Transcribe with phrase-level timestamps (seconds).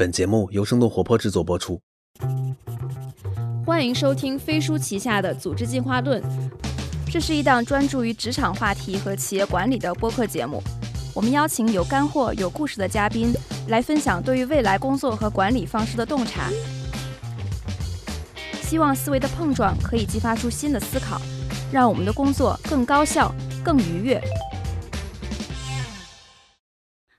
[0.00, 1.78] 本节目由生动活泼制作播出。
[3.66, 6.22] 欢迎收听飞书旗下的《组织进化论》，
[7.12, 10.62] 这是一档专注于职场话题和企业管理的播客节目。
[11.14, 13.30] 我们邀请有干货、有故事的嘉宾
[13.68, 16.48] 来分享对于未来工作和管理方式的洞察，
[18.62, 21.20] 希望思维的碰撞可以激发出新的思考，
[21.70, 24.18] 让我们的工作更高效、更愉悦。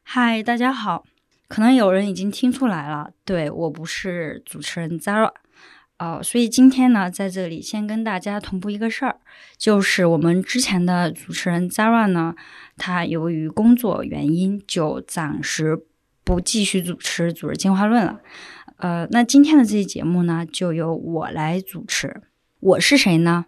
[0.01, 1.03] 嗨，大家好。
[1.51, 5.33] 可能有人已经听出来了，对我不是主持人 Zara，
[5.99, 9.19] 哦，所以今天呢，在这里先跟大家同步一个事儿，
[9.57, 12.35] 就是我们之前的主持人 Zara 呢，
[12.77, 15.77] 他由于工作原因就暂时
[16.23, 18.21] 不继续主持《组织进化论》了。
[18.77, 22.21] 呃，那今天的这期节目呢，就由我来主持。
[22.61, 23.47] 我是谁呢？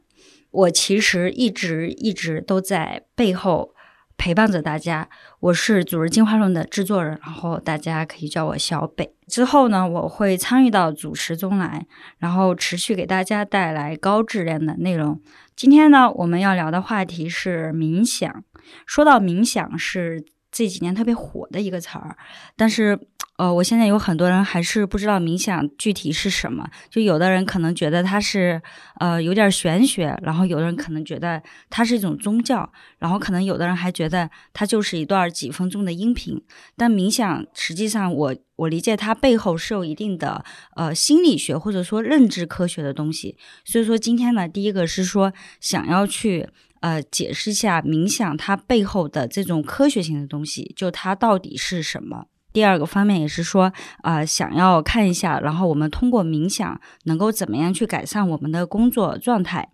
[0.51, 3.73] 我其实一直一直都在背后。
[4.15, 5.09] 陪伴着大家，
[5.43, 9.13] 我是《组织进化论》的制作人，然后大家可以叫我小北。
[9.27, 11.85] 之后呢，我会参与到主持中来，
[12.19, 15.19] 然后持续给大家带来高质量的内容。
[15.53, 18.41] 今天呢，我们要聊的话题是冥想。
[18.85, 22.15] 说到冥想，是这几年特别火的一个词儿，
[22.55, 22.97] 但是。
[23.37, 28.61] 呃，我现在有很多人还是不知道冥想具体是什么，就有的人可能觉得它是
[28.99, 36.39] 呃有点玄学，然后有的人可能觉得它是一种宗教，然后可能有的人还觉得它就是一段几分钟的音频。
[36.77, 43.35] 但冥想实际上，我我理解它背后是有一定的呃心理学或者说认知科学的东西。
[43.65, 46.47] 所以说今天呢，第一个是说想要去
[46.81, 52.27] 呃解释一下冥想它背后的这种科学性的东西，就它到底是什么。
[52.53, 53.73] 第二个方面也是说，
[54.03, 59.69] 啊，想要看一下，然后我们通过冥想能够怎么样去改善我们的工作状态。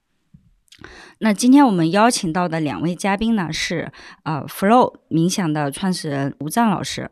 [1.18, 3.92] 那今天我们邀请到的两位嘉宾呢是，
[4.24, 7.12] 呃，Flow 冥想的创始人吴藏老师，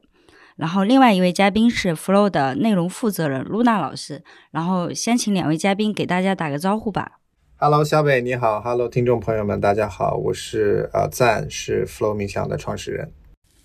[0.55, 4.23] 然后另外一位嘉宾是 Flow 的内容负责人露娜老师。
[4.51, 7.19] 然后先请两位嘉宾给大家打个招呼吧。
[7.57, 13.11] Hello，小北你好，Hello，听众朋友们大家好，我是呃赞，是 Flow 冥想的创始人。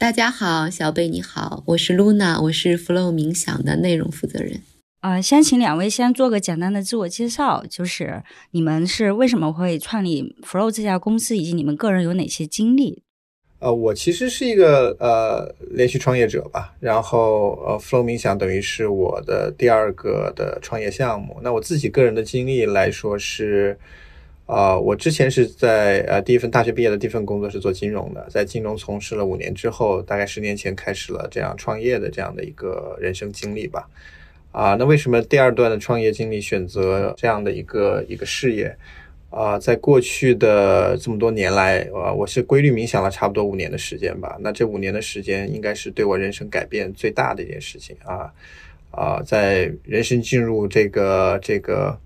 [0.03, 4.61] 大家好，小贝你好，我是 Luna，我是 Flow 冥想的内容负责人。
[4.99, 8.21] 啊，先请两位先做个简单的自我介绍，就是
[8.51, 13.05] 你们是为什么会创立 Flow 这家公司，以及你们个人有哪些经历？
[13.61, 21.39] 呃，我其实是一个呃连续创业者吧，然后呃 Flow 冥想等于是我的第二个的创业项目。
[21.45, 23.79] 那我自己个人的经历来说是。
[24.45, 33.89] 啊，我之前是在呃第一份大学毕业的第一份工作是做金融的，在金融从事了五年之后，大概十年前开始了这样创业的这样的一个人生经历吧。
[34.51, 38.77] 啊，那为什么第二段的创业经历选择这样的一个一个事业？
[39.31, 44.37] 啊，在过去的这么多年来，啊，我是规律冥想了差不多五年的时间吧。
[44.41, 48.31] 那这五年的时间应该是对我人生改变最大的一件事情啊
[48.91, 51.97] 啊，在人生进入这个这个。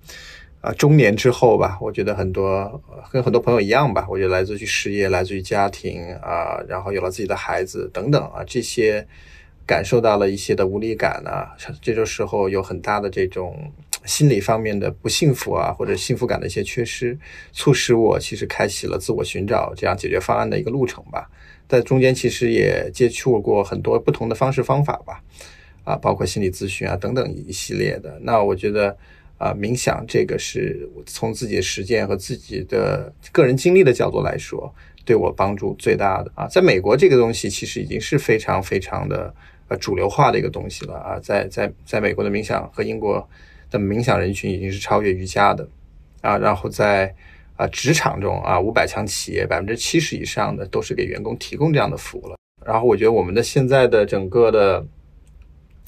[0.67, 2.83] 啊，中年之后吧，我觉得很多
[3.13, 9.07] 跟很多朋友一样吧，我觉得来自于事业，来自于家庭啊，然后有了自己的孩子等等啊，这些
[9.65, 13.73] 感受到了一些的无力感啊，这种时候有很大的这种
[14.07, 17.17] 心理方面的不幸福啊，或者幸福感的一些缺失，
[17.53, 21.31] 促使我其实开启了自我寻找这样解决方案的一个路程吧。
[21.69, 25.23] 在中间其实也接触过很多不同的方式方法吧，
[25.85, 28.19] 啊，包括心理咨询啊等等一系列的。
[28.23, 28.97] 那我觉得。
[29.39, 34.75] 啊，冥想这个是从自己的实践和自己的个人经历的角度来说，
[35.05, 36.47] 对我帮助最大的啊。
[36.49, 39.35] 在美国，这个东西其实已经是非常非常的
[39.69, 41.21] 呃主流化的一个东西了啊。
[41.21, 43.29] 在在在美国的冥想和英国
[43.71, 45.69] 的冥想人群已经是超越瑜伽的
[46.23, 46.39] 啊。
[46.39, 47.15] 然后在
[47.57, 52.37] 啊职场中啊，五百强企业百分之七十以上的都是给员工提供这样的服务了。
[52.65, 54.87] 然后我觉得我们的现在的整个的。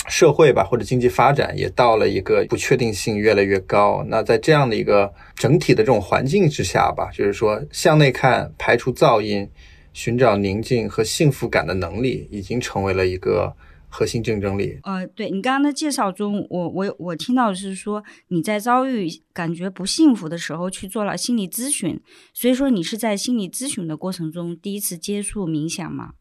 [0.09, 4.05] 社会吧，或者经济发展也到了一个不确定性越来越高。
[4.09, 9.49] 那在这样的一个整体的这种环境之下吧，就是说向内看，排除噪音，
[9.93, 13.55] 寻找宁静和幸福感的能力，已经成为了一个
[13.89, 14.79] 核心竞争力。
[14.83, 22.01] 呃，对你刚刚的介绍中，我我我听到是说你在遭遇感觉不幸福的时候去做了心理咨询，
[22.33, 26.13] 所以说你是在心理咨询的过程中第一次接触冥想吗？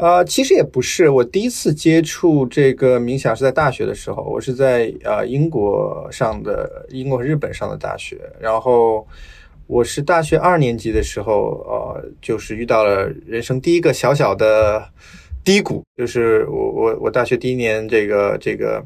[0.00, 9.06] 呃，其实也不是，我第一次接触这个冥想是在大学的时候，我是在呃英国上的，英国和日本上的大学，然后
[9.66, 14.82] 我是大学二年级的时候，呃，就是遇到了人生第一个小小的
[15.44, 18.82] 低谷，就是我我我大学第一年这个这个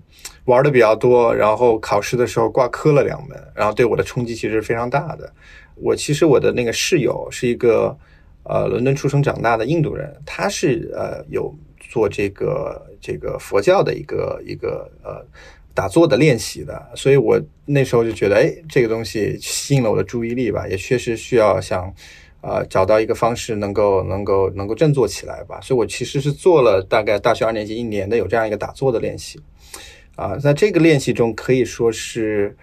[0.47, 5.33] 玩的比较多，然后考试的时候挂科了两门，然后对我的冲击其实是非常大的。
[5.77, 7.97] 我其实我的那个室友是一个。
[8.47, 15.25] 呃，伦敦出生长大的印度人，他是呃有做这个这个佛教的一个一个呃
[15.73, 21.91] 打坐的练习的，所以我那时候就觉得，哎，这个东西吸引了我的注意力吧，也确实需要想
[22.43, 29.41] 呃找到一个方式能够能够能够振作起来吧，所以我其实是做了大概大学二年级一年的有这样一个打坐的练习，
[30.17, 32.55] 啊，在这个练习中可以说是。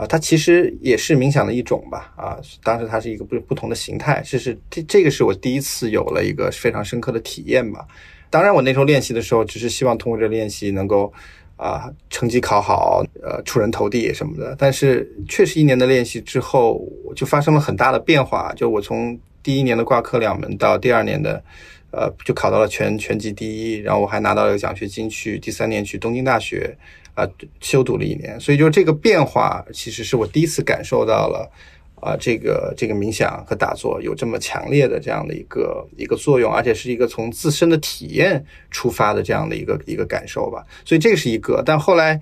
[0.00, 7.86] 啊，它其实也是冥想的一种吧，啊，当时它是一个不不同的形态，这是这这个是我第一次有了一个非常深刻的体验吧。
[8.30, 11.12] 当然，我那时候练习的时候，只是希望通过这练习能够
[11.56, 14.56] 啊成绩考好，呃出人头地什么的。
[14.58, 16.82] 但是确实一年的练习之后，
[17.14, 18.54] 就发生了很大的变化。
[18.56, 21.44] 就我从第一年的挂科两门到第二年的，
[21.90, 26.74] 呃就考到了全全级第一，然后我还拿到了奖学金去第三年去东京大学。
[27.20, 27.28] 啊，
[27.60, 31.50] 修读了一年，所以就这个变化，其实是我第一次感受到了，
[31.96, 40.64] 啊，这个这个冥想和打坐有这么强烈的这样的一个一个作用，而且是一个从自身的体验出发的这样的一个一个感受吧。
[40.82, 42.18] 所以这是一个，但后来，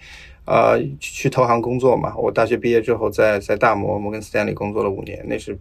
[0.47, 5.57] 呃，去投行工作嘛，我大学毕业之后在在大摩摩根斯坦利工作了五年，那是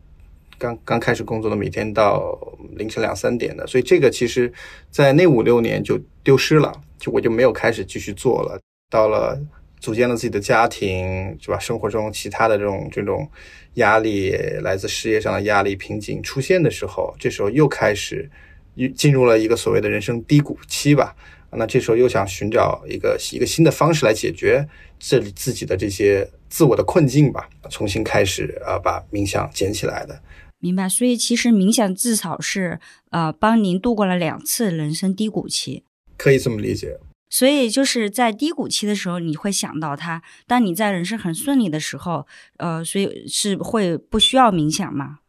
[0.57, 2.35] 刚刚开始工作的，每天到
[2.75, 4.51] 凌晨两三点的，所以这个其实
[4.89, 8.59] 在那五六年就丢失了，就我就没有开始继续做了。
[8.89, 9.39] 到了
[9.79, 11.59] 组建了自己的家庭，是吧？
[11.59, 13.29] 生活中其他的这种这种
[13.75, 14.31] 压力，
[14.61, 18.29] 来自事业上的压力瓶颈出现的时候，这时候又开始
[18.75, 21.15] 又进入了一个所谓的人生低谷期吧。
[21.51, 24.67] 那这时候又想寻找一个一个新的方式来解决
[24.99, 30.21] 这里自己的这些自我的困境吧，重新开始啊，把冥想捡起来的。
[30.59, 30.89] 明白。
[30.89, 32.79] 所以其实冥想至少是
[33.11, 35.83] 呃帮您度过了两次人生低谷期，
[36.17, 36.97] 可以这么理解。
[37.29, 42.25] 所以就是在低谷期的时候，你会想到他；当你在人生很顺利的时候，
[42.57, 45.19] 呃，所以是会不需要冥想吗？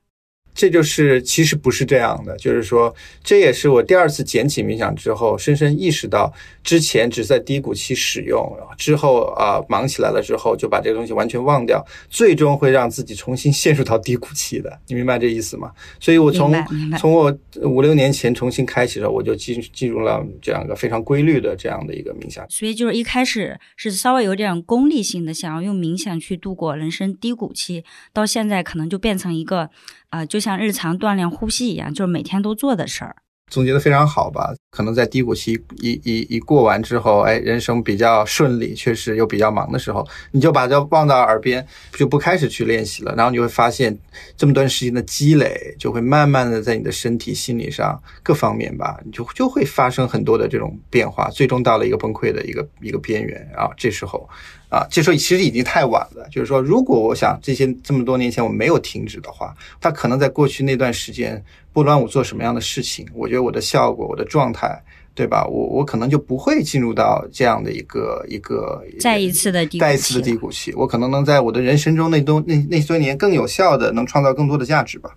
[0.59, 6.33] 这就是其实不是这样的，就是说，这也是我第二次捡起冥想之后，深深意识到，
[6.65, 8.45] 之前只在低谷期使用，
[8.77, 14.77] 之后啊忙起来了之后，就把这个东西完全忘掉，最终会让自己重新陷入到低谷期的。
[14.89, 15.71] 你明白这意思吗？
[16.01, 16.53] 所以我从
[16.99, 17.33] 从我
[17.63, 22.45] 五六年前重新开启的时候，我就进进入了这样一个非常规律的这样的一个冥想。
[22.51, 29.71] 所以就是一开始是稍微有点功利性的，想要用冥想去度过人生低谷期，到现在可能就变成一个。
[30.11, 33.17] 啊，就像日常锻炼呼吸一样，就是每天都做的事儿。
[33.51, 34.55] 总结的非常好吧？
[34.71, 43.15] 可能在低谷期一一一过完之后，哎，人生比较顺利，确实又比较忙的时候，你就把这忘到耳边，就不开始去练习了。
[43.17, 43.99] 然后你会发现，
[44.37, 53.71] 这么段时间的积累，就会慢慢的在你的身体、心理上各方面吧，你就就会发生很多的这种变化，最终到了一个崩溃的一个一个边缘啊。
[53.79, 54.29] 这时候。
[54.71, 56.29] 啊，这时候其实已经太晚了。
[56.31, 61.43] 就是说，如果我想这些这么多年前我没有停止的话，他可能在过去那段时间，
[61.73, 64.79] 不管我做什么样的事情，我觉得我的效果、我的状态，
[65.15, 65.47] 对吧？
[65.47, 70.75] 我我可能就不会进入到这样的一个一个再一次的低再一次的低谷期。
[70.75, 75.17] 我可能能在我的人生中那多那那些年更有效的，能创造更多的价值吧。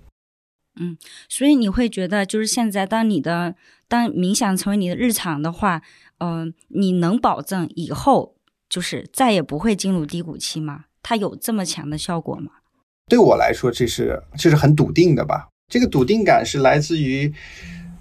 [0.79, 0.97] 嗯，
[1.27, 3.55] 所以你会觉得，就是现在当你的
[3.89, 5.81] 当冥想成为你的日常的话，
[6.19, 8.35] 嗯，你能保证以后。
[8.71, 10.85] 就是再也不会进入低谷期吗？
[11.03, 12.51] 它有这么强的效果吗？
[13.09, 15.49] 对我来说，这是这是很笃定的吧。
[15.67, 17.29] 这个笃定感是来自于，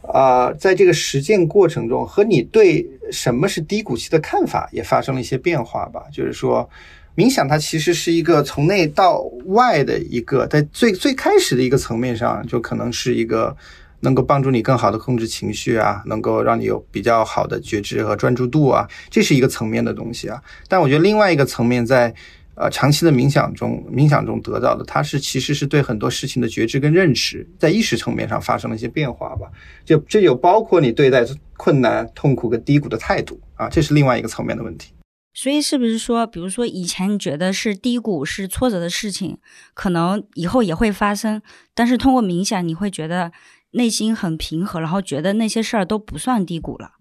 [0.02, 6.04] 啊，在这个实践过程中，和你对什么是低谷期的看法也发生了一些变化吧。
[6.12, 6.70] 就是说，
[7.16, 13.56] 冥想它其实是一个从内到外的一个，在最最开始的一个层面上，就可能是一个。
[14.00, 20.42] 能够帮助你更好的控制情绪啊，能够让你有比较好的觉知和专注度啊，这是一个层面的东西啊。
[20.68, 22.14] 但我觉得另外一个层面，在
[22.54, 29.46] 呃长期的冥想中，冥想中得到的，它是其实是对很多事情的觉知跟认识，在意识层面上发生了一些变化吧。
[29.84, 31.24] 就这有包括你对待
[31.56, 34.92] 困难、痛苦跟低谷的态度啊，这是另外一个层面的问题。
[35.32, 39.38] 所以是不是说，比如说以前你觉得是低谷是挫折的事情，
[39.74, 41.40] 可能以后也会发生，
[41.72, 43.30] 但是通过冥想，你会觉得。
[43.72, 46.92] 内心很平和，然后觉得那些事儿都不算低谷了。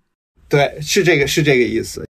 [0.47, 2.05] 对，是这个，是这个意思。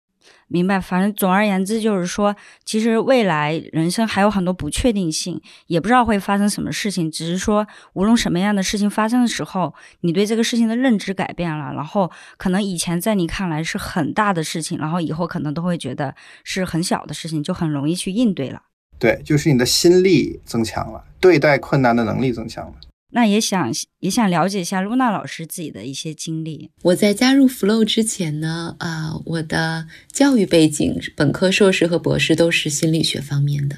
[0.48, 0.78] 明白。
[0.78, 7.10] 反正总而言之，就是说，其实未来人生还有很多不确定性，也不知道会发生什么事情。
[7.10, 18.62] 只是说，无论什么样的事情发生的时候，你对这个事情的认知改变了，然后可能以前在你看来是很大的事情，然后以后可能都会觉得是很小的事情，就很容易去应对了。
[18.98, 22.74] 对，就是你的心力增强了，对待困难的能力增强了。
[23.10, 26.70] 那也想也想了解一下露娜老师自己的一些经历。
[26.82, 33.76] 我在加入 Flow 之前呢，啊，我的教育背景，本科、硕士和博士都是心理学方面的。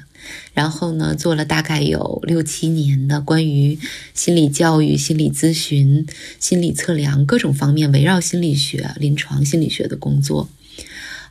[0.53, 3.79] 然后呢，做了大概有六七年的关于
[4.13, 6.05] 心理教育、心理咨询、
[6.39, 10.49] 心理测量各种方面围绕心理学、临床心理学的工作。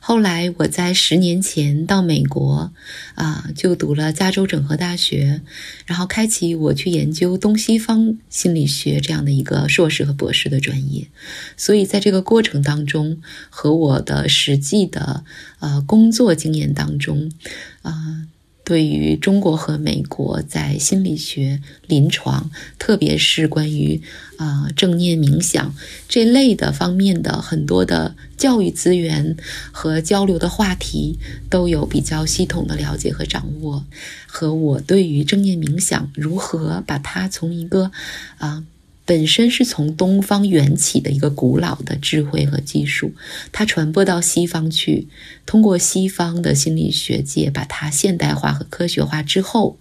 [0.09, 2.73] 后来我在十年前到美国，
[3.13, 5.41] 啊，就读了加州整合大学，
[5.85, 11.09] 然后开启我去研究东西方心理学这样的一个硕士和博士的专业。
[11.55, 15.23] 所以在这个过程当中，和我的实际的
[15.59, 17.31] 呃工作经验当中，
[17.83, 18.25] 啊。
[18.69, 23.99] 对于中国和美国在心理学临床，特别是关于
[24.37, 25.73] 啊正念冥想
[26.07, 29.35] 这类的方面的很多的教育资源
[29.71, 31.17] 和交流的话题，
[31.49, 33.83] 都有比较系统的了解和掌握。
[34.27, 37.89] 和我对于正念冥想如何把它从一个
[38.37, 38.63] 啊。
[39.09, 43.11] 本身是从东方缘起的一个古老的智慧和技术，
[43.51, 45.07] 它传播到西方去，
[45.47, 49.79] 通过西方的心理学界把它现代化和科学化之后，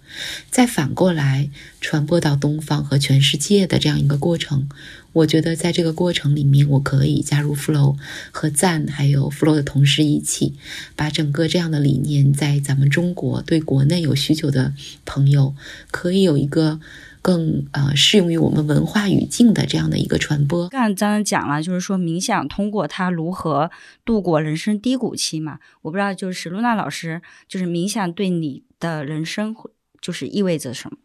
[0.50, 4.66] 再反过来传播到东方和全世界的这样一个过程。
[5.12, 7.98] 我觉得在这个过程里面，我可以加入 Flow
[8.30, 10.54] 和赞还有 Flow 的同事一起，
[10.96, 14.72] 把整个这样的理念在咱们中国对国内有需求的
[15.04, 15.54] 朋友
[15.90, 16.80] 可以有一个。
[17.22, 20.68] 更呃适用于我们文化语境的这样的一个传播。
[20.68, 23.70] 刚刚讲了，就是说冥想通过它如何
[24.04, 25.58] 度过人生低谷期嘛？
[25.82, 29.54] 我不知道，就是露娜老师，就是冥想对你的人生
[30.00, 30.98] 就是意味着什么？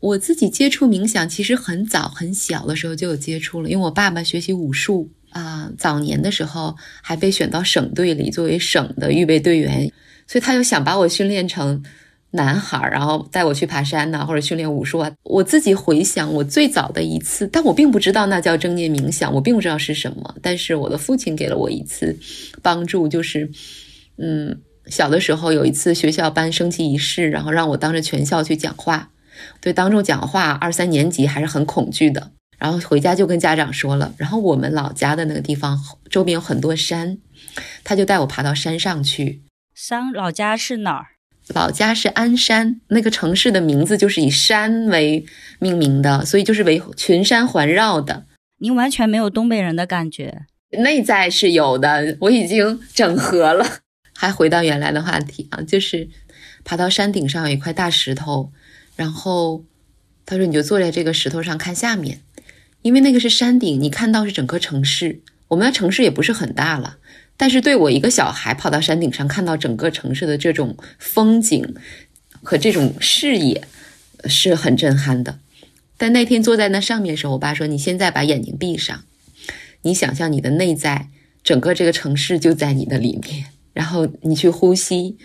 [0.00, 9.92] 我自己接触冥想其实很早很小的时候就有接触了，因为我爸爸学习武术啊，早年的时候还被选到省队里作为省的预备队员，
[10.26, 11.82] 所以他就想把我训练成。
[12.32, 15.10] 男孩，然后带我去爬山呐，或者训练武术啊。
[15.24, 20.34] 我自己回想，我最早的一次，但我并不知道那叫正念冥想，我并不知道是什么。
[20.40, 22.16] 但是我的父亲给了我一次
[22.62, 23.50] 帮助，就是，
[24.18, 29.10] 嗯，小的时候有一次学校办升旗仪式，然后让我当着全校去讲话。
[29.60, 32.32] 对当众讲话，二三年级还是很恐惧的。
[32.58, 34.14] 然后回家就跟家长说了。
[34.18, 37.16] 然后我们老家的那个地方周边有很多山，
[37.82, 39.42] 他就带我爬到山上去。
[39.74, 41.06] 山老家是哪儿？
[41.48, 45.26] 老家是鞍山，那个城市的名字就是以山为
[45.58, 48.24] 命名的，所以就是围群山环绕的。
[48.58, 52.16] 您完全没有东北人的感觉，内在是有的。
[52.20, 53.66] 我已经整合了。
[54.14, 56.08] 还回到原来的话题啊，就是
[56.62, 58.52] 爬到山顶上有一块大石头，
[58.94, 59.64] 然后
[60.26, 62.20] 他说你就坐在这个石头上看下面，
[62.82, 65.22] 因为那个是山顶，你看到是整个城市。
[65.48, 66.98] 我们的城市也不是很大了。
[67.40, 71.74] 但是对我一个小孩跑到山顶上看到整个城市的这种风景
[72.42, 73.62] 和这种视野
[74.26, 75.38] 是很震撼的。
[75.96, 79.04] 但那天坐在那上面的时候，我爸说：“你现在把眼睛闭上，
[79.80, 81.08] 你想象你的内在，
[81.42, 85.16] 整个这个城市就在你的里面，然后你去呼吸。”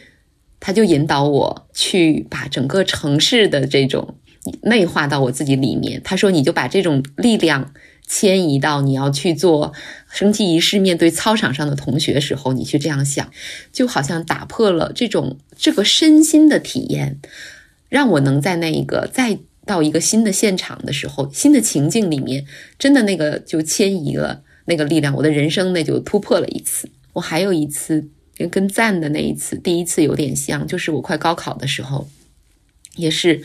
[0.61, 4.15] 他就引导我去把整个城市的这种
[4.61, 5.99] 内化到我自己里面。
[6.01, 7.73] 他说：“你就把这种力量。”
[8.07, 9.73] 迁移到你要去做
[10.11, 13.31] 升旗仪式，面对操场上的同学时候，你去这样想，
[13.73, 17.19] 就好像打破了这种这个身心的体验，
[17.89, 22.45] 让我能在那一个再到一个新的现场的时候，新的情境里面，
[22.77, 26.87] 真的那个就迁移了那个力量，我的人生那就突破了一次。
[27.13, 28.07] 我还有一次
[28.51, 32.07] 跟赞的那一次，第一次有点像，就是我快高考的时候，
[32.95, 33.43] 也是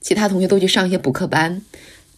[0.00, 1.62] 其他同学都去上一些补课班。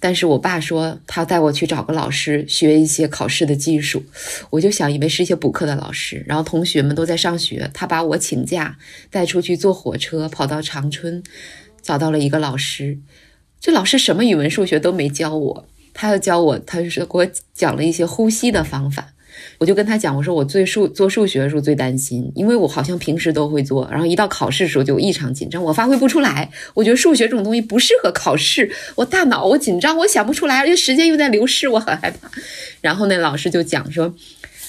[0.01, 4.05] 但是我爸说他带我去找个老师学一些考试的技术，
[4.51, 6.25] 我就想以为是一些补课的老师。
[6.27, 8.79] 然后同学们都在上学，他把我请假
[9.11, 11.23] 带出去坐火车跑到长春，
[11.83, 12.99] 找到了一个老师。
[13.61, 19.15] 这老师什么语文、数学都没教我，他要教我，他就是给我讲了一些呼吸的方法。
[19.59, 26.51] 我就跟他讲，我说我最数做数学的时候最担心，因为我好像平时都会做，然后一到考试的时候就异常紧张，我发挥不出来。
[26.75, 32.31] 我觉得数学这种东西不适合考试，我大脑我紧张，我想不出来，而且时间又在流逝，我很害怕。
[32.81, 34.15] 然后那老师就讲说，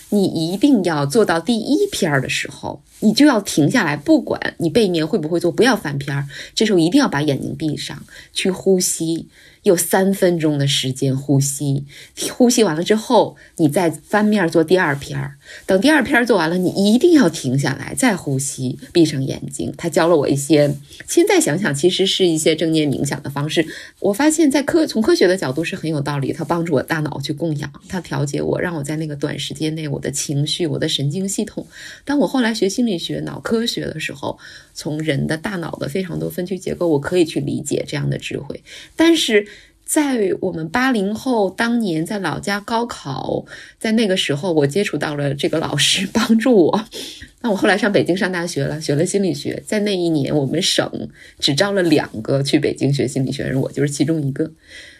[0.10, 9.28] 你一定要做到第一篇的时候，你就要停下来，不管你背面会不会做，不要翻篇，这时候一定要把眼睛闭上，去呼吸。
[9.64, 11.84] 有三分钟的时间呼吸，
[12.32, 15.36] 呼吸完了之后，你再翻面做第二篇儿。
[15.66, 19.74] 等第二篇做完了，你一定要停下来再呼吸，闭上眼睛。
[19.78, 20.74] 他教了我一些，
[21.08, 23.66] 现在想想其实是一些正念冥想的方式。
[24.00, 26.32] 我发现，在科从科学的角度是很有道理。
[26.32, 31.68] 它帮助我大脑去供氧，它调节我，让我在那个短时间内，我的情绪、我的神经系统。
[32.06, 34.38] 当我后来学心理学、脑科学的时候，
[34.74, 38.64] 从人的大脑的非常多分区结构，我可以去理解这样的智慧，
[38.96, 39.46] 但是。
[39.90, 43.44] 在我们八零后当年在老家高考，
[43.80, 46.86] 在那个时候我接触到了这个老师帮助我。
[47.42, 49.60] 那我后来上北京上大学了，学了心理学。
[49.66, 54.52] 在那一年，我们省只招了两个去北京学心理学的人，我就是其中一个。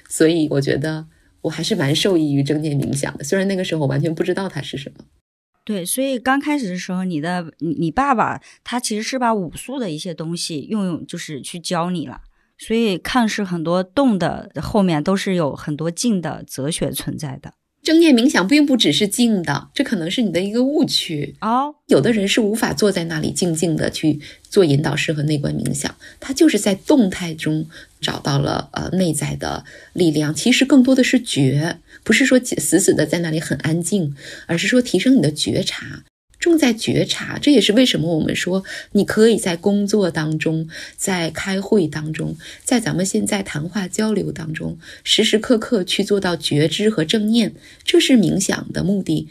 [0.10, 1.06] 所以我觉得
[1.42, 5.06] 我还是蛮受益于正念冥想的，虽然那个时候完全不知道它是什么。
[5.64, 12.22] 对，所以刚开始的时候，你的你你爸爸他其实是把武术的一些东西用用，就是去教你了。
[12.60, 17.54] 所以看似很多动的后面都是有很多静的哲学存在的。
[17.82, 21.74] 正念冥想并不只是静的，这可能是你的一个误区哦。
[21.88, 27.66] 有的人是无法坐在那里静静的去做引导式和内观冥想，他就是在动态中
[28.02, 29.64] 找到了呃内在的
[29.94, 30.36] 力量。
[30.36, 34.14] 其实更多的是觉，不是说死死的在那里很安静，
[34.46, 36.04] 而是说提升你的觉察。
[36.40, 47.54] 重在觉察，这也是为什么我们说你可以在工作当中，在开会当中，在咱们现在谈话交流当中，时时刻刻去做到觉知和正念，
[47.84, 49.28] 这是冥想的目的。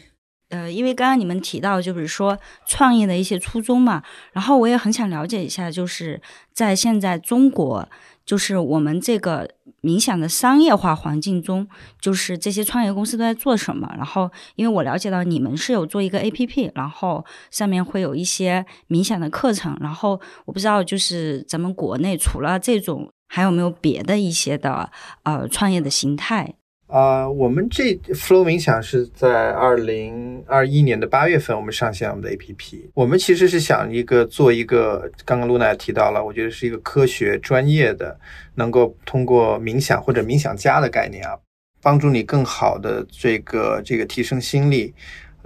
[0.50, 6.20] 呃，因为刚刚你们提到，就是说创业的一些初衷嘛，然后我也很想了解一下，就是
[6.52, 7.88] 在现在中国。
[8.28, 9.48] 就是我们这个
[9.80, 11.66] 冥想的商业化环境中，
[12.00, 13.88] 就是这些创业公司都在做什么？
[13.97, 19.76] 然后，因为我了解到你们是有做一个 A P P，然后上面会有一些冥想的课程。
[19.80, 24.90] 然后我不知道，就是咱们国内除了这种，还有没有别的一些的
[25.23, 26.54] 呃创业的形态？
[26.88, 32.90] 啊，我们这 Flow 冥想是在二零二一年的八月份，我们上线我们的 APP。
[32.95, 38.18] 我们其实是想一个做一个，刚刚露娜也提到了，我觉得是一个科学专业的，
[38.54, 41.37] 能够通过冥想或者冥想家的概念啊，
[41.83, 44.95] 帮助你更好的这个这个提升心力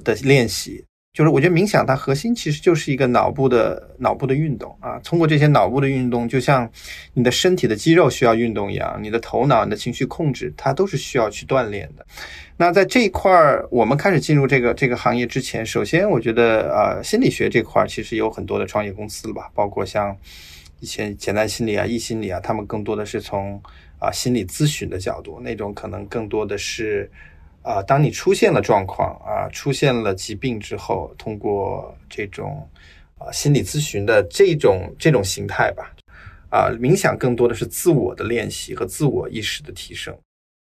[0.05, 0.85] 的练习。
[1.12, 6.71] 就是我觉得冥想它核心其实就是一个脑部的脑部的运动啊，通过这些脑部的运动，就像
[7.12, 12.07] 你的身体的肌肉需要运动一样，你的头脑、你的情绪控制，它都是需要去锻炼的。
[12.57, 20.16] 那在这一块儿，我们开始进入这个这个行业之前，首先我觉得呃，心理学这块儿其实有很多的创业公司吧，包括像
[20.81, 23.61] 一些简单心理啊、易心理啊，他们更多的是从
[23.99, 27.11] 啊心理咨询的角度，那种可能更多的是。
[27.62, 32.69] 啊，当你出现了状况啊，出现了疾病之后，通过这种
[33.19, 35.95] 啊心理咨询的这种这种形态吧，
[36.50, 40.16] 啊，冥想更多的是自我的练习和自我意识的提升。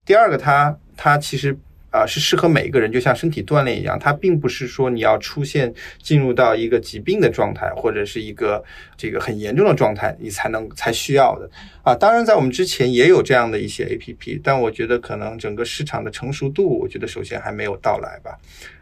[0.05, 1.57] 第二个，它它其实。
[1.91, 5.73] 啊，是适合每一个人，就像身体锻炼一样，它并不是说你要出现
[6.03, 8.63] 进入到一个疾病的状态，或者是一个
[8.97, 11.49] 这个很严重的状态，你才能才需要的
[11.83, 11.95] 啊。
[11.95, 18.37] 当然，在我们之前也有这样的一些 A P P，但我觉得可能整个市场的成熟度，我觉得首先还没有到来吧。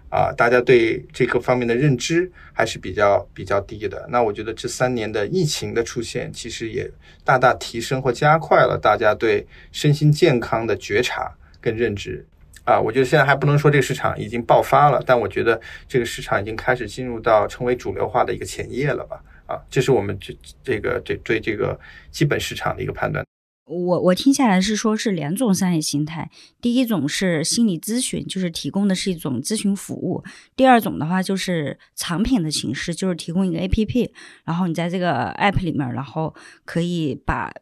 [0.09, 4.07] 啊，大家对这个方面的认知还是比较比较低的。
[4.09, 6.91] 那我觉得这三年的疫情的出现，其实也
[7.25, 12.25] 大大提升或加快了大家对身心健康的觉察跟认知。
[12.67, 19.23] 啊，我觉得现在还不能说这个市场已经爆发了，但我觉得这个市场已经开始进入到成为主流化的一个前夜了吧？
[19.47, 21.79] 啊，这是我们这这个这对这个
[22.11, 23.25] 基本市场的一个判断。
[23.67, 26.29] 我我听下来是说是两种商业形态，
[26.61, 30.25] 第一种是心理咨询，就是提供的是一种咨询服务；
[30.57, 34.13] 第二种的话就是产品的形式，就是提供一个 A P P，
[34.45, 37.53] 然后你在这个 App 里面，然后可以把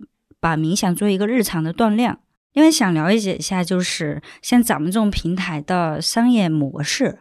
[0.40, 2.18] 把冥想做一个日常的锻炼。
[2.54, 7.18] 因为想了解一下，就是像咱们这种平台的商业模式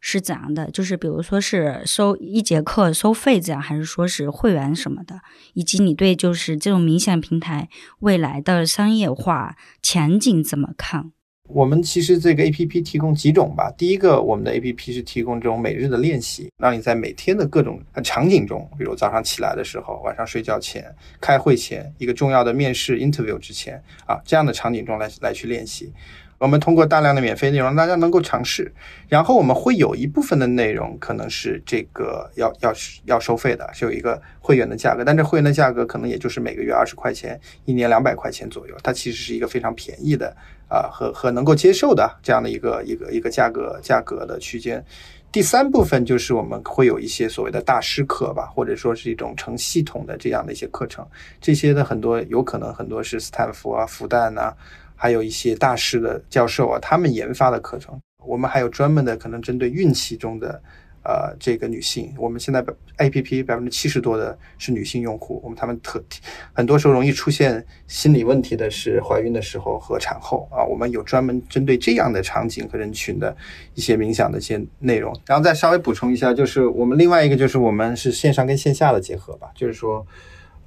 [0.00, 0.70] 是怎样的？
[0.70, 5.20] 就是比如说是收一节课收费这样，还是说是会员什么的？
[5.54, 11.12] 以及你对就是这种冥想平台未来的商业化前景怎么看？
[11.48, 13.72] 我们其实这个 A P P 提供几种吧。
[13.76, 25.90] 第一个，我们的 A P P 是提供这种每日的练习，让你在每天的各种场景中，比如早上起来的时候、晚上睡觉前、开会前、一个重要的面试 interview 之前啊，这样的场景中来来去练习。
[26.36, 28.72] 我们通过大量的免费内容，大家能够尝试。
[29.08, 32.72] 然后我们会有一部分的内容可能是这个要要
[33.06, 38.76] 要收费的，是有一个会员的价格，但这会员的价格可能也就是每个月二十块钱，一年两百块钱左右。
[38.84, 40.36] 它其实是一个非常便宜的
[40.68, 44.84] 啊，和和能够接受的这样的一个一个一个价格价格的区间。
[45.30, 51.06] 第三部分就是我们会有一些所谓的大师课吧，或者说是一种成系统的这样的一些课程。
[51.40, 54.54] 这些的很多有可能很多是斯坦福啊、复旦呐。
[55.00, 60.60] 还有一些大师的教授啊，他们研发的课程，我们还有专门的可能针对孕期中的，
[61.08, 62.62] 呃，这个女性，我们现在
[62.98, 66.04] A P P 百分之七十多的是女性用户，我们他们特
[66.52, 73.34] 很多时候容易出现心理问题的是怀孕的时候和产后啊，我们有专门针对这样的场景和人群的
[73.74, 80.06] 一些冥想的一些内容，然后再稍微补充一下，就是我们另外一个就是我们是线上跟线下的结合吧，就是说。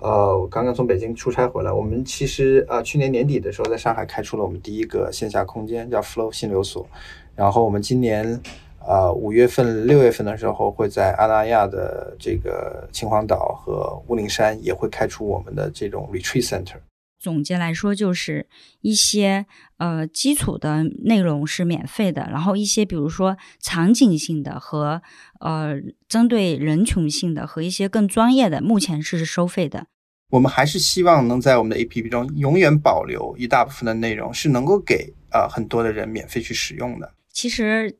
[0.04, 6.88] 呃，我刚刚从北京出差回来，我们其实呃去年年底的时候在上海开出了我们第一个线下空间，叫 Flow 心流所。
[7.36, 8.42] 然后我们今年
[8.88, 16.78] 呃五月份、六月份的时候会在阿那亚的这个秦皇岛和乌灵山也会开出我们的这种 Retreat Center。
[17.20, 18.48] 总结来说，就是
[18.82, 19.46] 一些
[19.78, 25.04] 呃基础的内容是免费的，然后一些比如说场景性的和
[25.40, 25.76] 呃
[26.08, 29.86] 针对人群性的和一些更专业的，目前是收费的。
[30.32, 37.14] 我们还是希望能在我们的 APP 中永远保留一大部分的内容，是能够给啊很多的人免费去使用的。
[37.32, 37.96] 其实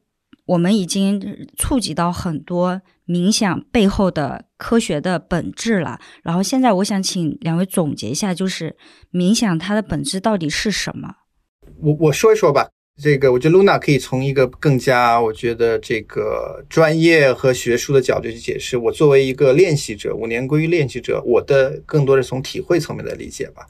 [0.52, 5.98] 我们已经触及到很多冥想背后的科学的本质了。
[6.24, 8.76] 然后现在我想请两位总结一下，就是
[9.14, 11.16] 冥想它的本质到底是什么？
[11.82, 12.68] 我我说一说吧。
[13.02, 18.78] 这个我觉得 Luna 可以从一个更加我觉得这个专业和学术的角度去解释。
[18.78, 23.66] 我作为一个练习者，五年归于练习者，我的更多是从体会层面的理解吧。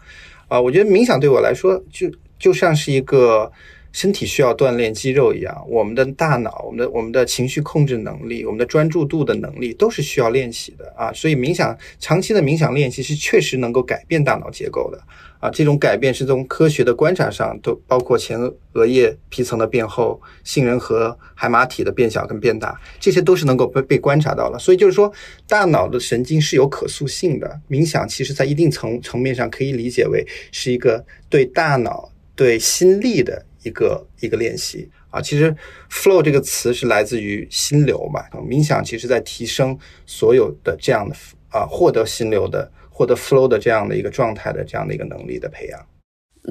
[0.48, 3.50] 啊，我觉得冥想对我来说就就像是一个
[3.92, 11.12] 身体需要锻炼肌肉一样，我们的大脑、我们的我们的情绪控制能力、我们的专注度的能力都是需要练习的啊。
[11.14, 15.02] 所以冥想长期的冥想练习是确实能够改变大脑结构的。
[15.42, 18.40] 啊，这种改变是从科学的观察上，都包括前
[18.74, 24.60] 额叶皮层的变厚、杏仁核海马体的变小跟变大，这些都是能够被被观察到了。
[24.60, 25.12] 所以就是说，
[25.48, 27.60] 大脑的神经是有可塑性的。
[27.68, 35.22] 冥想其实在一定层层面上可以理解为是一个对大脑、对心力的一个一个练习啊。
[35.22, 35.56] 其实
[35.90, 41.16] “flow” 这个词是来自于心流嘛，冥想其实在提升所有的这样的
[41.50, 42.72] 啊，获得心流的。
[42.94, 45.88] 获得 flow 的这样的一个状态的这样的一个能力的培养。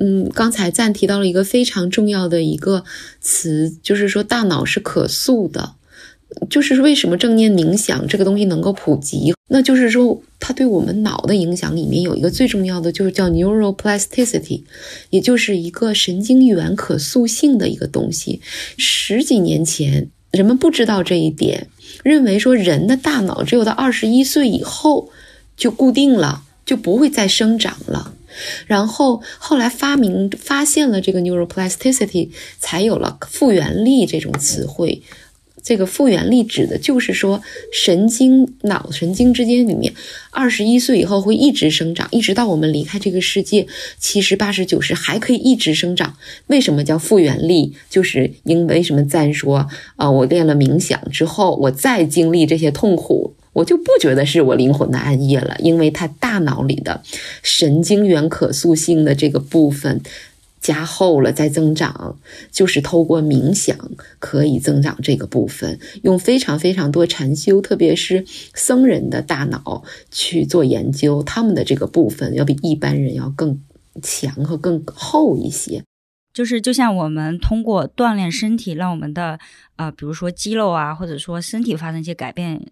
[0.01, 2.83] 嗯，刚才赞提到了一个非常重要的一个
[3.21, 5.77] 词，就是说大脑是可塑的。
[6.49, 14.63] 就是为什么正念冥想这个东西能够普及，那就是说它对我们脑的影响里面有一个最重要的，就是叫 neuroplasticity，
[15.11, 18.41] 也就是一个神经元可塑性的一个东西。
[18.77, 21.69] 十几年前人们不知道这一点，
[22.03, 25.11] 认为说人的大脑只有到二十一岁以后。
[25.57, 28.15] 就固定了，就不会再生长了。
[28.67, 35.03] 然后后来发明发现了这个 neuroplasticity，才有了复原力这种词汇。
[35.63, 37.43] 这个复原力指的就是说，
[37.73, 39.93] 神经脑神经之间里面，
[40.31, 43.67] 二十一岁以后会一直生长，一直到我们离开这个世界，
[43.99, 46.17] 七十、八十、九十还可以一直生长。
[46.47, 47.75] 为什么叫复原力？
[47.91, 49.01] 就是因为什么？
[49.11, 53.35] 赞说啊，我练了冥想之后，我再经历这些痛苦。
[53.53, 57.03] 我就不觉得是我灵魂的暗夜了，因为它大脑里的
[57.43, 60.01] 神经元可塑性的这个部分
[60.61, 62.19] 加厚了，再增长，
[62.51, 63.77] 就是透过冥想
[64.19, 73.63] 可以增长这个部分，用非常非常多禅修，特别是僧人的大脑去做研究，他们的这个部分要比一般人要更
[74.03, 75.83] 强和更厚一些。
[76.33, 79.39] 就是就像我们通过锻炼身体，让我们的
[79.77, 82.71] 啊，比如说肌肉啊，或者说身体发生一些改变。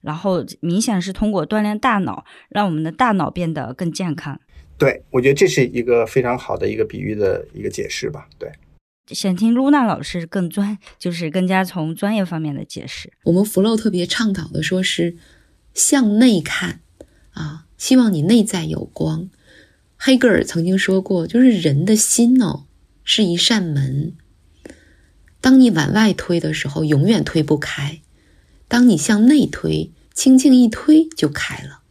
[0.00, 4.40] 然后冥想是通过锻炼大脑，让我们的大脑变得更健康。
[4.76, 8.28] 对，我觉得这是一个非常好的一个比喻的一个解释吧。
[8.38, 8.50] 对，
[9.08, 13.12] 想听露娜老师更专，就是更加从专业方面的解释。
[13.24, 15.16] 我们福禄特别倡导的说是
[15.72, 16.80] 向内看
[17.32, 19.30] 啊，希望你内在有光。
[19.96, 22.66] 黑格尔曾经说过，就是人的心哦
[23.04, 24.14] 是一扇门，
[25.40, 28.00] 当你往外推的时候，永远推不开。
[28.66, 31.83] 当你向内推，轻轻一推就开了。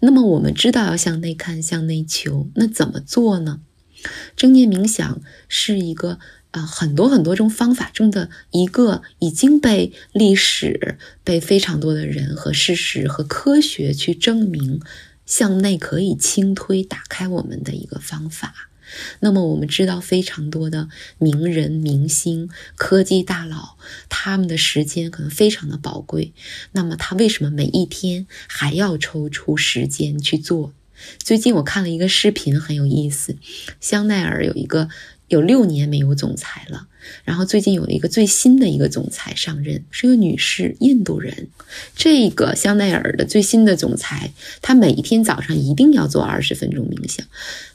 [0.00, 3.60] 那么我们知道要向内看、向内求，那怎么做呢？
[4.36, 6.18] 正念冥想是一个
[6.50, 14.80] 啊很多很多种方法中的一个，已经被历史、被非常多的人和事实和科学去证明，
[15.24, 18.70] 向内可以轻推打开我们的一个方法。
[19.20, 23.76] 那么我们知道非常多的名人、明星、科技大佬，
[24.08, 26.32] 他们的时间可能非常的宝贵。
[26.72, 30.72] 那么他为什么每一天还要抽出时间去做？
[31.18, 33.36] 最近我看了一个视频，很有意思。
[33.80, 34.88] 香奈儿有一个
[35.28, 36.88] 有六年没有总裁了。
[37.24, 41.48] 然后最近有一个最新的一个总裁上任，是个女士，印度人。
[41.96, 47.26] 这个香奈儿的最新的总裁，她每一天早上一定要做二十分钟冥想。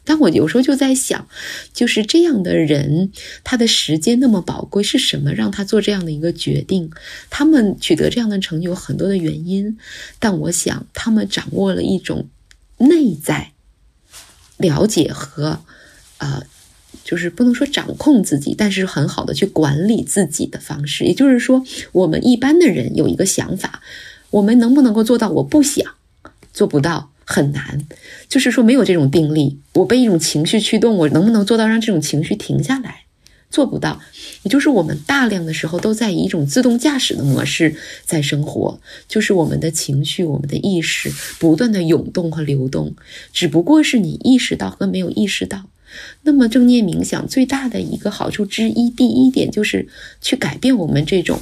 [0.04, 1.28] 但我有时候就在想，
[1.74, 3.12] 就是这样的人，
[3.44, 6.90] 他的时间那么宝贵，是什么让他做这样的一个决定？
[7.30, 9.78] 他们取得这样的成就有很多的原因，
[10.18, 12.28] 但我想他们掌握了一种
[12.78, 13.52] 内在
[14.58, 15.62] 了解和
[16.18, 16.44] 呃。
[17.10, 21.06] 就是不能说掌控自己，但是很好的去管理自己的方式。
[21.06, 23.82] 也就是说，我们一般的人有一个想法，
[24.30, 25.32] 我们能不能够做到？
[25.32, 25.84] 我不想，
[26.54, 27.10] 做不到。
[27.26, 27.88] 很难，
[28.28, 29.60] 就是说没有这种定力。
[29.74, 33.04] 我被一种情绪驱动，我能不能做到让这种情绪停下来？
[33.52, 34.00] 做不到。
[34.44, 42.96] 也就是我们大量的时候都在以一种自动驾驶的模式在生活，就是我们的情绪、我们的意识不断的涌动和流动，
[43.32, 45.66] 只不过是你意识到和没有意识到。
[46.24, 49.88] 那么正念冥想最大的一个好处之一，第一点就是
[50.22, 51.40] 去改变我们这种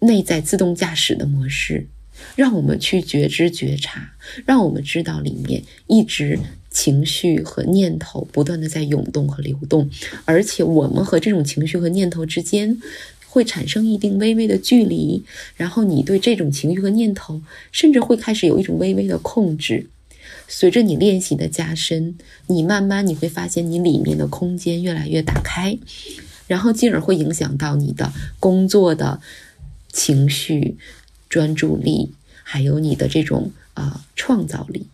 [0.00, 1.86] 内在自动驾驶的模式。
[2.34, 4.12] 让我们去觉知觉察，
[4.44, 6.36] 让我们知道里面一直
[6.68, 9.88] 情绪和念头不断的在涌动和流动，
[10.24, 12.76] 而且我们和这种情绪和念头之间
[13.28, 15.22] 会产生一定微微的距离，
[15.56, 19.86] 然后你对这种情绪和念头甚至会开始有一种微微的控制。
[20.48, 22.16] 随着你练习的加深，
[22.48, 25.78] 你慢慢你会发现你里面的空间越来越打开，
[26.48, 29.20] 然后进而会影响到你的工作的
[29.92, 30.76] 情绪。
[31.30, 34.86] 专注力，还有你的这种啊创造力，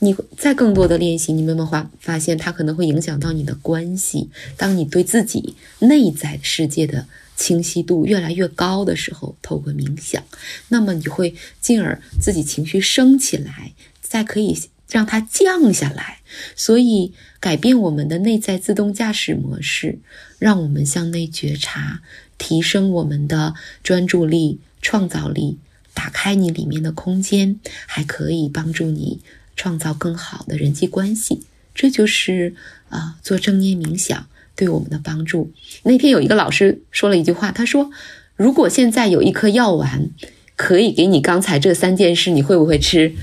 [0.00, 4.28] 你在更多的练习，你慢慢发发现它可能会影响到你的关系。
[4.56, 10.24] 当你对自己内在世界的清晰度越来越高的时候，透过冥想，
[10.68, 16.18] 那么你会进而自己情绪升起来，再可以让它降下来。
[16.54, 19.98] 所以，改变我们的内在自动驾驶模式，
[20.38, 22.02] 让我们向内觉察，
[22.36, 25.58] 提升我们的专注力、创造力。
[25.94, 29.20] 打开你里面的空间，还可以帮助你
[29.56, 31.44] 创造更好的人际关系。
[31.74, 32.54] 这就是
[32.90, 35.54] 啊，做正念冥想对我们的帮助。
[35.84, 37.90] 那天有一个老师说了一句话，他说
[38.36, 40.10] ：“如果现在有一颗药丸，
[40.54, 43.14] 可以给你刚才这三件事，你会不会吃？”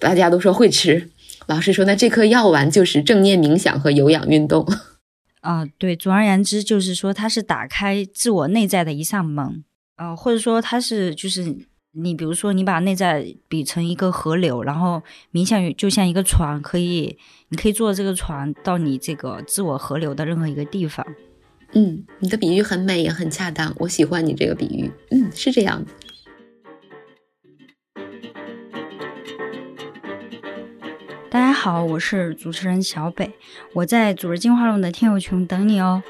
[0.00, 1.10] 大家都说会吃。
[1.46, 4.66] 老师说：“那这颗药丸就是正念冥想和有氧运动。
[5.42, 9.64] ”啊，对，总而言之就是说，它是打开自我内在的一扇门，
[9.96, 11.68] 呃，或者说它是就是。
[11.92, 21.04] 你比如说，你把内在比成一个河流，然后冥想就像一个船，可以，你可以坐这个船到你这个自我河流的任何一个地方。
[21.72, 24.88] 嗯，你的比喻很美，也很恰当，我喜欢你这个比喻。
[25.10, 25.90] 嗯，是这样的。
[31.30, 33.30] 大家好，我是主持人小北，
[33.72, 36.02] 我在组织进化论的听友群等你哦。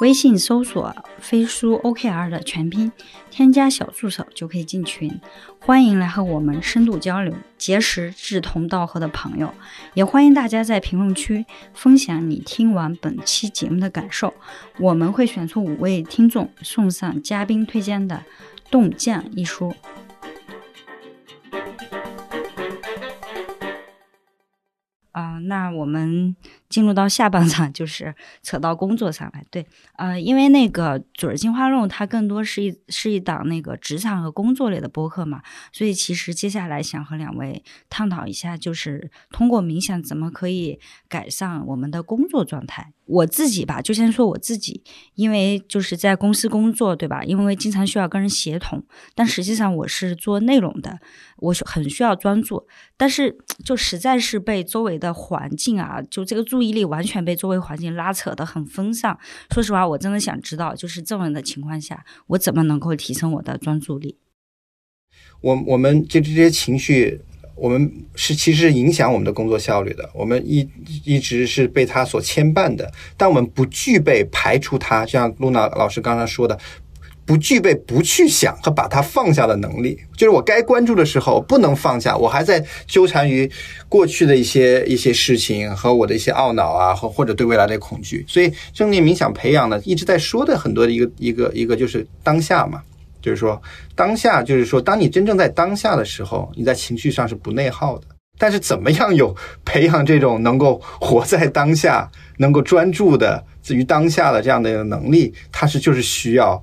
[0.00, 2.90] 微信搜索“飞书 OKR” 的全拼，
[3.30, 5.20] 添加小助手就可以进群。
[5.60, 9.54] 欢迎来和我们深度交流，结识志同道合的朋友。
[9.94, 14.34] 也欢迎大家在评论区分享你听完本期节目的感受。
[14.80, 18.16] 我们会选出五位听众，送上嘉宾推荐的
[18.68, 19.72] 《动降》一书。
[25.16, 26.36] 啊，那我们。
[26.68, 29.44] 进入到下半场， 就是扯到工作上来。
[29.50, 42.92] 对，呃，因为那个《组织进化论》它更多是一是一档那个职场和工作类的播客嘛，所以其实接下来想和两位探讨一下，就是通过冥想怎么可以改善我们的工作状态。
[43.06, 44.82] 我自己吧，就先说我自己，
[45.14, 47.22] 因为就是在公司工作，对吧？
[47.22, 48.82] 因为经常需要跟人协同，
[49.14, 50.98] 但实际上我是做内容的，
[51.36, 59.18] 我很需要专注，但是就实在是被周围的环境啊，就这个注意力完全被周围环境拉扯的很分散。
[59.52, 64.16] 说实话，我真的想知道，就是这样的情况下，我怎么能够提升我的专注力？
[65.42, 67.20] 我我们就这些情绪。
[67.58, 70.68] 我们是其实影响我们的工作效率的，我们一
[71.06, 72.92] 一直是被它所牵绊的。
[73.16, 76.58] 但我们不具备排除它，像露娜老师刚才说的，
[77.26, 79.98] 不具备不去想和把它放下的能力。
[80.16, 83.50] 就是我该关注的时候不能放下，我还在纠缠于
[83.88, 88.24] 过去的一些一些事情和我的一些懊恼啊，或或者对未来的恐惧。
[88.26, 92.80] 所以正念冥想培养呢，一直在说的很多的一个一个一个就是当下嘛。
[93.22, 93.60] 就是说，
[93.96, 98.04] 当下就是说，当你真正在当下的时候，你在情绪上是不内耗的。
[98.38, 99.34] 但是，怎么样有
[99.64, 105.34] 培养这种能够活在当下、能够专注的于当下的这样的一个能力？
[105.50, 106.62] 它是就是需要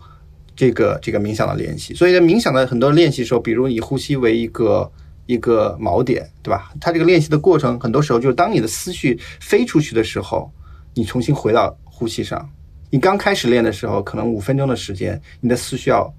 [0.55, 1.93] 这个这个冥想的练习。
[1.93, 4.91] 所以，在冥想的很多练习时候，比如以呼吸为一个
[5.25, 6.71] 一个锚点，对吧？
[6.79, 10.51] 它这个练习的过程，很多时候就是当你的思绪飞出去的时候，
[10.93, 12.49] 你重新回到呼吸上。
[12.89, 16.13] 你刚开始练的时候，可能五分钟的时间，你的思绪要。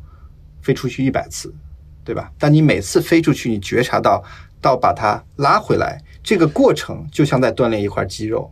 [0.64, 1.54] 飞出去一百次，
[2.06, 2.32] 对吧？
[2.38, 4.24] 但你每次飞出去，你觉察到
[4.62, 8.50] 到把它拉回来，这个过程就像在锻炼一块肌肉。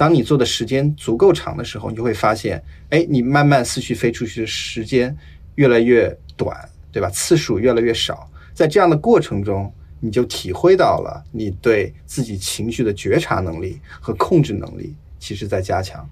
[0.00, 5.14] 当你做的时间足够长的时候，你就会发现，哎，你慢慢思绪飞出去的时间
[5.56, 6.08] 越来越
[6.38, 6.56] 短，
[6.90, 7.10] 对吧？
[7.10, 8.26] 次数越来越少。
[8.54, 16.08] 在这样的过程中，你就体会到了你对自己情绪的觉察能力和控制能力，其实在加强。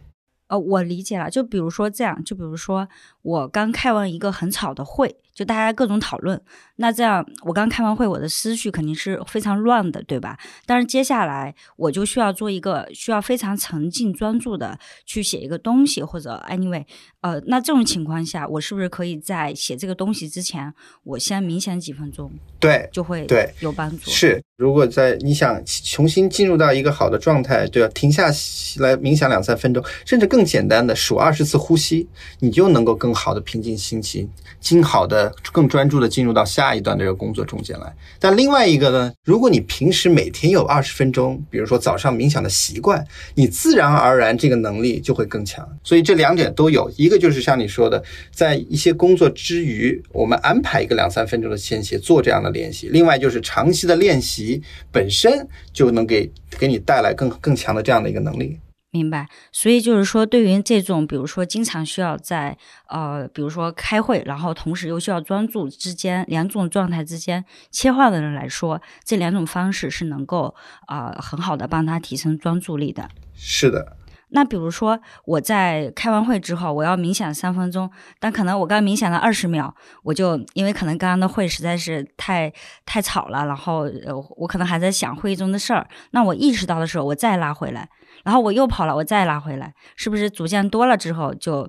[0.49, 1.31] 呃，我理解了。
[1.31, 2.87] 就比如说这样，就比如说
[3.23, 6.41] 我刚开完一个很吵的会，就大家各种讨论。
[6.77, 10.39] 那这样，我刚开完会，我的思绪肯定是非常乱的，对吧？
[10.65, 16.85] 但是接下来我就需要做一个需要非常沉静专注的去写一个东西，或者 anyway，
[17.21, 22.31] 呃，那这种情况下，我是不是可以在写这个东西之前，我先冥想几分钟？
[22.61, 24.09] 对，就会对有帮助。
[24.09, 27.91] 是，如果在你想重新进入到一个好的状态，对吧？
[27.93, 34.29] 停下来冥想两三分钟，甚至更简单的数二十次呼吸，你就能够更更好的平静心情，
[34.69, 37.91] 更好的、更专注的进入到下一段这个工作中间来。
[38.21, 43.03] 但另外一个呢，如果你平时每天有二十分钟，比如说早上冥想的习惯，
[43.35, 45.67] 你自然而然这个能力就会更强。
[45.83, 54.61] 所以这两点都有，一个就是像你说的，在一些工作之余，我们安排一个两三分钟的间歇做这样的练习；另外就是长期的练习
[54.93, 58.59] 本身就能给给你带来更更强的这样的一个能力。
[58.91, 62.57] 明白，所以就是说，对于这种比如说经常需要在
[62.89, 70.55] 呃，比如说开会，然后同时又需要专注之间两种状态之间切换的人来说，这两种方式是能够
[70.87, 73.11] 啊、很好的帮他提升专注力的。
[73.35, 73.99] 是的，
[74.31, 82.51] 那比如说我在开完会之后，我要冥想三分钟，但可能我刚冥想了二十秒，我就因为可能刚刚的会实在是太
[82.87, 87.89] 太吵了，然后呃我可能还在想会议中的事儿，那我意识到的时候，我再拉回来，
[88.25, 91.69] 然后我又跑了，我再拉回来，是不是组件多了之后就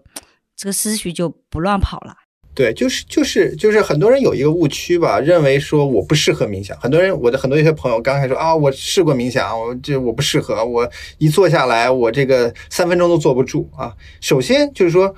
[0.56, 2.16] 这个思绪就不乱跑了？
[2.56, 6.78] 对，就是就是就是很多人有一个误区吧，认为说我不适合冥想。
[6.78, 13.96] 很多人，我的很多一些朋友刚才说啊，我试过冥想，我这我不适合，我一坐下来，我这个三分钟都坐不住啊。
[14.20, 15.16] 首先就是说，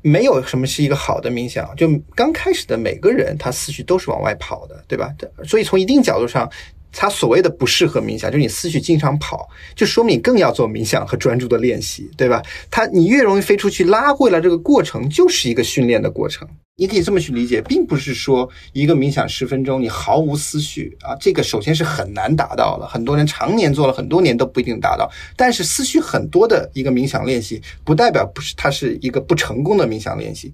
[0.00, 5.12] 没有什么是一个好的冥想，就刚开始的每个人他思绪都是往外跑的，对吧？
[5.44, 6.50] 所以从一定角度上。
[6.92, 12.42] 他所谓的不适合冥想，就是你思绪经常跑，就说明你更要做冥想和专注的练习，对吧？
[12.70, 16.46] 他你越容易飞出去，拉回来这个过程就是一个训练的过程。
[16.76, 25.10] 你可以这么去理解，并不是说一个冥想十分钟你毫无思绪啊，这个首先是很难达到的，很多人常年做了很多年都不一定达到。
[25.36, 30.52] 但是思绪很多的一个冥想练习，不代表不是它是一个不成功的冥想练习。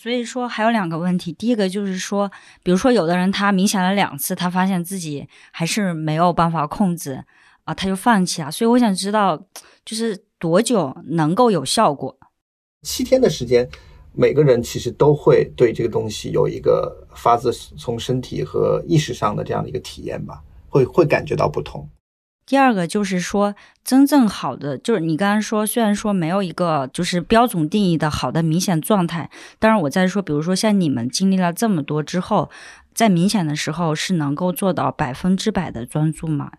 [0.00, 2.32] 所以说还有两个问题，第一个就是说，
[2.62, 7.22] 比如说有的人他冥想了两次，他发现自己还是没有办法控制
[7.64, 8.50] 啊，他就放弃了。
[8.50, 9.36] 所以我想知道，
[9.84, 12.16] 就是多久能够有效果？
[12.80, 13.68] 七天的时间，
[14.14, 21.86] 每个人其实都会对这个东西有一个发自从身体和意识上的这样的一个体验吧，会会感觉到不同。
[22.50, 32.50] 第二个就是说，真正好的，就是你刚刚说，虽然说没有一个就是标准定义的好的明显状态，但是我在说，比如说像你们经历了这么多之后，
[32.92, 36.50] 在明显的时候是能够做到百分之百的专注吗？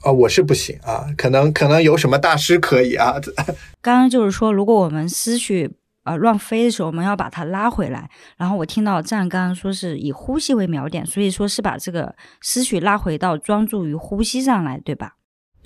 [0.00, 3.16] 啊、我是不行啊，可能可能有什么大师可以啊。
[3.82, 5.70] 刚刚就是说，如果我们思绪
[6.04, 8.08] 呃乱飞的时候，我们要把它拉回来。
[8.38, 15.12] 然后我听到这样刚刚说是以呼吸为锚点，所以说是把这个思绪拉回到专注于呼吸上来，对吧？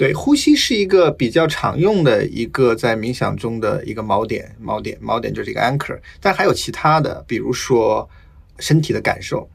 [0.01, 6.01] 对，呼吸是一个比较常用的一个在冥想中的一个锚点，锚点，锚点就是一个 anchor。
[6.23, 8.09] 但还有其他的，比如说
[8.59, 9.47] 身体的感受，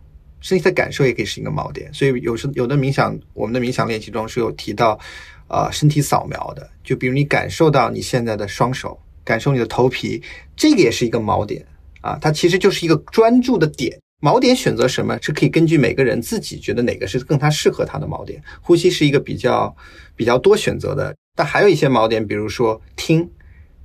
[0.41, 1.91] 身体的感受也可以是一个锚点。
[1.91, 4.99] 所以有时有的冥想，我们的冥想练习中是有提到，
[5.47, 6.69] 呃，身体扫描的。
[6.83, 10.21] 就比如你感受到你现在的双手，感受你的头皮，
[10.55, 11.65] 这个也是一个锚点
[12.01, 12.19] 啊。
[12.21, 13.99] 它其实就是一个专注的点。
[14.21, 18.41] 锚点选择什么是可以根据每个人自己觉得哪个是更他适合他的锚点。
[18.61, 19.75] 呼吸是一个比较
[20.15, 23.29] 比较多选择的，但还有一些锚点，比如说听，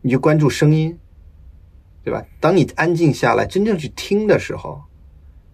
[0.02, 0.96] 你就关注声音，
[2.04, 2.24] 对吧？
[2.38, 4.80] 当你安静下来，真正去听的时候，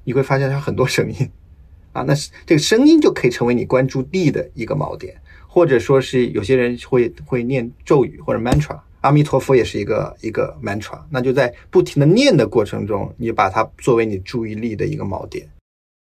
[0.05, 1.31] 你会发现它很多声音
[1.93, 5.17] 啊，那是这个声音就可以成为你关注力的一个锚点，
[5.49, 8.79] 或者说是有些人会会念咒语或者 mantra。
[9.07, 15.49] 阿弥陀佛也是一个一个 mantra，那就在不停的念的过程中，你把它作为你注意力的一个锚点。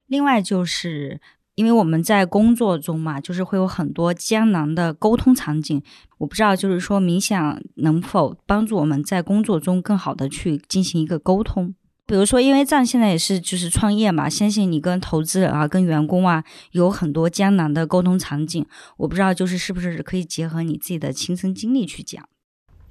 [0.08, 1.20] 另外就是。
[1.56, 5.80] 因为我们在工作中嘛，就是会有很多艰难的沟通场景。
[6.18, 11.76] 我不知道，就是说冥想能否帮助我们在工作中更好的去进行一个沟通。
[12.08, 18.66] 比如说，因为样现在也是就是创业嘛，相信你跟投资人啊、跟员工啊有很多艰难的沟通场景。
[18.98, 22.28] 我不知道，就是是不是可以结合你自己的亲身经历去讲。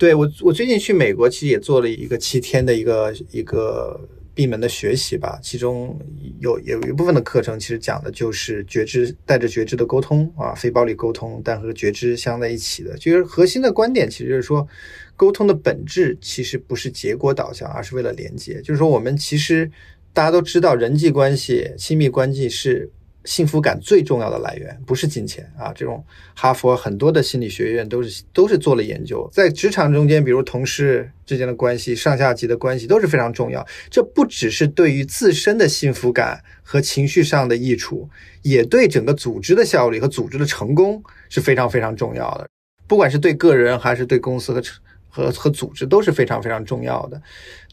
[0.03, 4.01] 对我，我最近去美国，其实也做了一个七天的一个一个
[4.35, 5.39] 闭门的学习吧。
[5.41, 5.97] 其中
[6.41, 12.99] 有有一部分的课程，其实讲的就是觉知，带着觉知的沟通啊，非暴力沟通，但和觉知相在一起的。
[12.99, 14.67] 就是核心的观点，其实就是说，
[15.15, 18.61] 沟通的本质其实不是结果导向，而是为了连接。
[18.61, 19.71] 就是说，我们其实
[20.13, 22.91] 大家都知道，人际关系、亲密关系是
[23.25, 25.73] 幸福感最重要的来源，不是金钱啊。
[25.75, 26.05] 这种
[26.35, 33.67] 哈佛很多的心理学院都是都是做了研究，在职场中间，比如同事之间的关系、上下级的关系都是非常重要。
[33.91, 38.09] 这不只是对于自身的幸福感和情绪上的益处，
[38.43, 42.47] 也对整个组织的效率和组织的成功是非常非常重要的。
[42.89, 44.63] 不管是对个人还是对公司和
[45.09, 47.21] 和和组织都是非常非常重要的。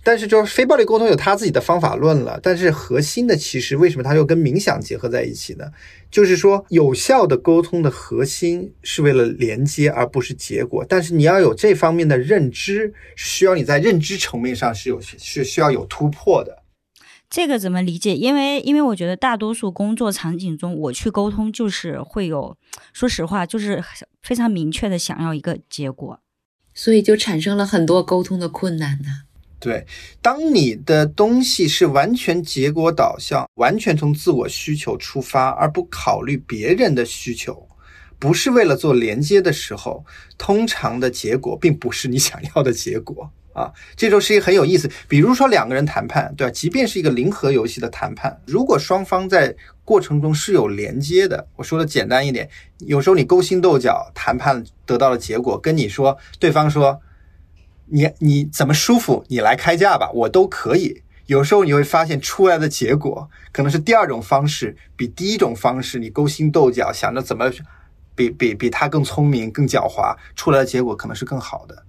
[0.02, 2.40] 但是，就是非暴力沟通有他自己的方法论了。
[2.42, 5.66] 但是，核心的其实为什么它又跟冥想结合在一起呢？
[6.10, 10.86] 就是说，有效的沟通的核心是为了连接，而不是结果。
[10.88, 16.64] 但是，你要有这方面的认知，需要你在认知层面上是有是需要有突破的。
[17.30, 18.16] 这个怎么理解？
[18.16, 22.58] 因为，因为我觉得大多数工作场景中，我去沟通就是会有，
[22.92, 23.84] 说实话，就是
[24.24, 26.20] 非常明确的想要一个结果，
[26.74, 29.29] 所以就产生了很多沟通的困难呢。
[29.60, 29.86] 对，
[30.22, 37.68] 当你的东西是完全结果导向，完全从自我需求出发，而不考虑别人的需求，
[38.18, 40.06] 不是为了做连接的时候，
[40.38, 43.70] 通常的结果并不是你想要的结果啊。
[43.98, 44.90] 这就是一个很有意思。
[45.10, 46.52] 比如说两个人谈判，对吧？
[46.52, 49.54] 即便是一个零和游戏的谈判，如果双方在
[49.84, 52.50] 过程中是有连接的，我说的简单一点，
[52.88, 56.98] 有时候你勾心斗角谈判得到的结果，跟你说对方说。
[57.92, 61.02] 你你怎么舒服，你来开价吧，我都可以。
[61.26, 67.52] 有时候你会发现出来的结果可能是第二种方式比第一种方式，你勾心斗角想着怎么
[68.16, 71.84] 比比比他更聪明、更狡猾，出来的结果可能是更好的。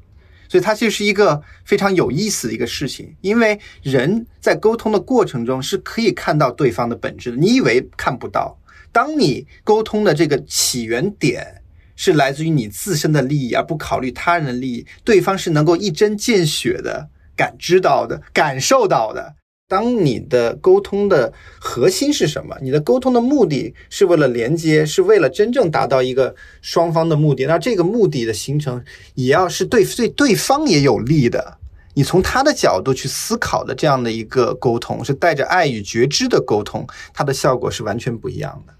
[0.48, 7.36] 所以它就是一个非常有意思的一个事情，因为人在沟通的过程中是可以看到对方的本质的。
[7.36, 8.58] 你以为看不到，
[8.90, 11.59] 当你沟通的这个起源点。
[12.02, 14.86] 是来自于你自身的利益，而不考虑他人的利益。
[15.04, 19.34] 对方是能够一针见血的感知到的、感受到的。
[19.68, 21.30] 当你的沟通的
[21.60, 22.56] 核心是什么？
[22.62, 27.44] 你的沟通的目的是为了连接，是为了真正达到一个双方的目的。
[27.44, 28.82] 那这个目的的形成，
[29.14, 31.58] 也要是对对对方也有利的。
[31.92, 38.72] 你从他的角度去思考的这样的一个沟通，是带着爱与觉知的沟通，它的效果是完全不一样的。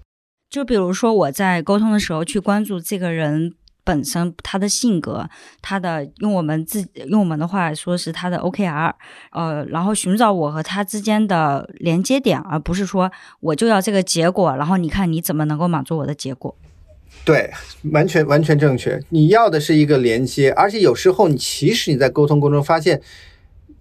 [0.51, 3.53] 就比如说，我在沟通的时候去关注这个人
[3.85, 5.29] 本身，他的性格，
[5.61, 8.91] 他的用我们自己用我们的话来说是他的 OKR，
[9.31, 16.53] 呃，然后寻找我和他之间的连接点，而不是说我就要这个结果，然后你看你怎么能够满足我的结果？
[17.23, 17.49] 对，
[17.93, 19.01] 完全完全正确。
[19.07, 23.01] 你要的是一个连接，而且有时候你其实你在沟通过程中发现。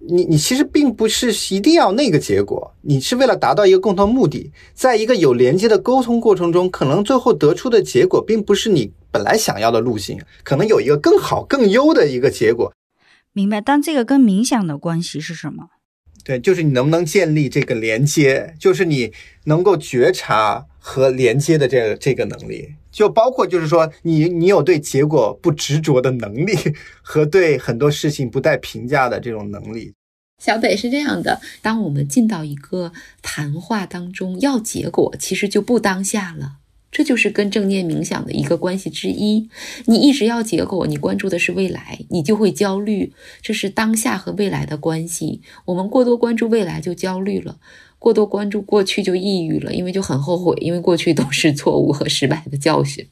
[0.03, 12.72] 你你其实并不是一定要那个结果，你是为了达到一个共同目的，在一个有连接的沟通过程中，可能最后得出的结果并不是你本来想要的路径，可能有一个更好、更优的一个结果。
[13.32, 13.61] 明白？
[13.61, 15.68] 但这个跟冥想的关系是什么？
[16.24, 19.12] 对，就是你能不能建立这个连接，就是你
[19.44, 26.55] 能够觉察和连接的这个这个能力，就包括就是说你你有对结果不执着的能力，
[27.03, 29.93] 和对很多事情不带评价的这种能力。
[30.38, 36.57] 小北是这样的：当我们进到一个谈话当中，要结果，其实就不当下了。
[36.91, 39.49] 这就是跟正念冥想的一个关系之一。
[39.84, 43.12] 你一直要结果，你关注的是未来，你就会焦虑。
[43.41, 45.41] 这是当下和未来的关系。
[45.66, 47.59] 我们过多关注未来就焦虑了，
[48.01, 53.07] 过多关注过去就抑郁了，因为就很后悔，因为过去都是错误和失败的教训。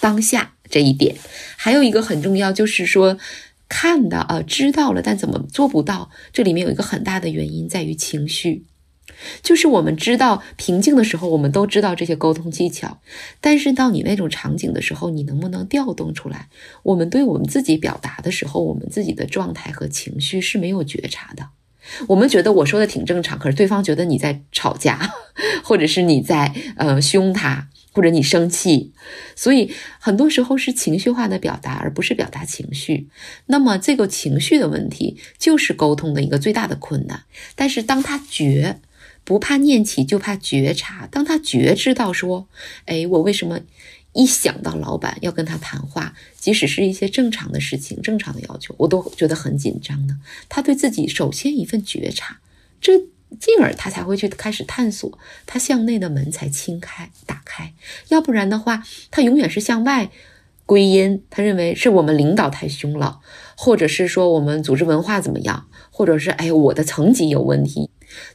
[0.00, 1.16] 当下这一点，
[1.58, 3.18] 还有一个很重要，就是说
[3.68, 6.10] 看到啊，知道了，但怎么做不到？
[6.32, 8.64] 这里面有一个很大的原因在于情绪。
[9.42, 13.00] 就是我们知道平静的时候，我们都知道这些沟通技巧，
[13.40, 16.48] 但是到你那种场景的时候，你能不能调动出来？
[16.84, 21.48] 我们对我们自己表达的时候，我们自己的状态和情绪是没有觉察的。
[22.08, 25.12] 我们觉得我说的挺正常，可是对方觉得你在吵架，
[25.64, 28.92] 或者是你在呃凶他，或者你生气，
[29.36, 33.08] 所以很多时候是情绪化的表达，而不是表达情绪。
[33.46, 37.22] 那么这个情绪的问题，就是沟通的一个最大的困难。
[37.54, 38.80] 但是当他觉。
[39.24, 41.06] 不怕念起，就怕觉察。
[41.08, 42.48] 当他觉知到说
[42.86, 43.60] ：“哎，我为什么
[44.12, 50.18] 一想到老板要跟他谈话，即使是一些正常的事情、正常的要求，我都觉得很紧张呢？”
[50.50, 52.40] 他对自己首先一份觉察，
[52.80, 52.98] 这
[53.40, 57.72] 进而他才会去开始探索，他向内的门才轻开打开。
[58.08, 60.10] 要不然的话，他永远是向外
[60.66, 61.22] 归因。
[61.30, 63.20] 他认为是我们领导太凶了，
[63.56, 67.88] 或者是说我们组织文化怎么样，或者是哎我的层级有问题。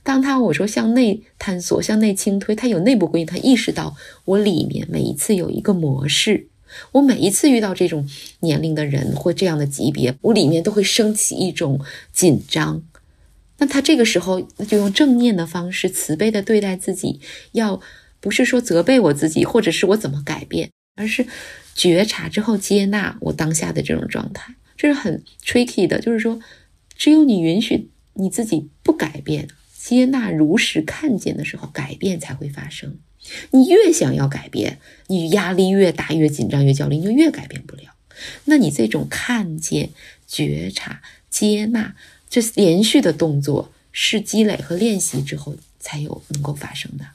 [0.04, 6.48] 当他我说向内探索、向内倾推，他有内部归因，他意识到我里面每一次有一个模式，
[6.92, 8.08] 我每一次遇到这种
[8.40, 11.80] 年龄的人或这样的级别，我里面都会升起一种
[12.12, 12.84] 紧张。
[13.60, 17.20] 那他这个时候，那就用正念的方式，慈悲的对待自己，
[17.54, 17.82] 要
[18.20, 21.26] 不是说责备我自己，或者是我怎么改变，而是
[21.74, 26.00] 觉察之后接纳我当下的这种状态，这是很 tricky 的。
[26.00, 26.40] 就是说，
[26.96, 29.48] 只有你允许你自己不改变，
[29.88, 33.00] 接纳如实看见的时候，改变才会发生。
[33.52, 37.84] 你越想要改变，你压力越大，越紧张，越焦虑，你就越改变不了。
[38.44, 39.92] 那你这种看见、
[40.28, 41.96] 觉察、接纳，
[42.30, 47.06] 这连续的动作是积累和练习之后才有能够发生的。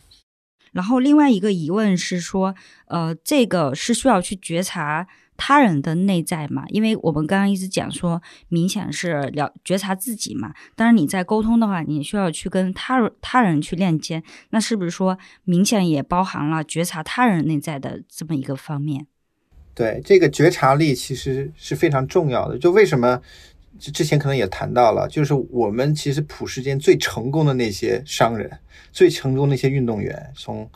[0.73, 2.55] 然后另外一个疑问是说，
[2.87, 5.07] 呃，这个是需要去觉察
[5.45, 6.64] 他人的内在嘛？
[6.68, 10.55] 因为我们刚刚一直讲说，冥想是了觉察自己嘛。
[10.76, 14.22] 当然你在沟通的话，你需要去跟他他人去链接。
[14.51, 19.09] 那是不是说冥想也包含了觉察他人内在的这么一个方面？
[19.74, 22.57] 对，这个觉察力其实是非常重要的。
[22.57, 23.20] 就为什么
[23.80, 28.49] 之前可能也谈到了，就是我们其实普世间最成功的那些商人。
[28.93, 30.70] 最成功的那些运动员，从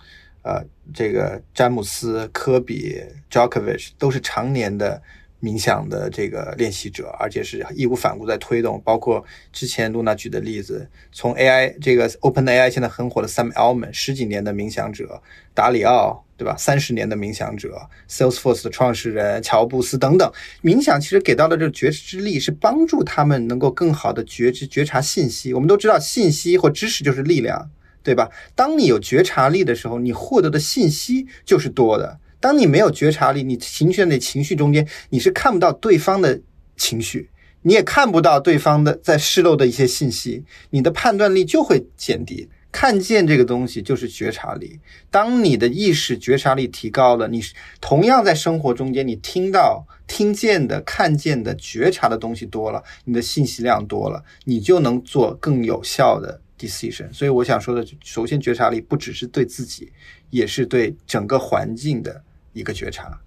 [0.46, 5.02] 呃这个詹姆斯、科比、Jokovic 都是常年的
[5.42, 8.80] 冥想的这个练习者，而且是义无反顾在推动。
[8.84, 15.20] 包括之前露娜举的例子，从 AI 这个 Open AI 现在很火的 Sam Altman 十几年的冥想者，
[15.52, 16.54] 达里奥对吧？
[16.56, 20.32] 三十年的冥想者，Salesforce 的创始人乔布斯等等，
[20.62, 25.52] 冥想其实给到的这个觉知力是帮助他们能够更好的觉知觉察信息。
[25.52, 27.70] 我们都知道，信息或知识就是力量。
[28.06, 28.30] 对吧？
[28.54, 32.20] 当你有觉察力的时候，你获得的信息就是多的。
[32.38, 36.40] 当你没有觉察力，你情绪那情绪中间，你是看不到对方的
[36.76, 37.28] 情绪，
[37.62, 42.48] 你也看不到对方的在失漏的一些信息，你的判断力就会减低。
[42.70, 44.78] 看见这个东西就是觉察力。
[45.10, 47.42] 当你的意识觉察力提高了，你
[47.80, 56.42] 同样在生活中间，你听到、听见的、看见的、觉察的东西多了，你的信息量多了，你就能做更有效的。
[56.58, 59.92] decision，所以我想说的，首先觉察力不只是对自己，
[60.30, 63.20] 也是对整个环境的一个觉察。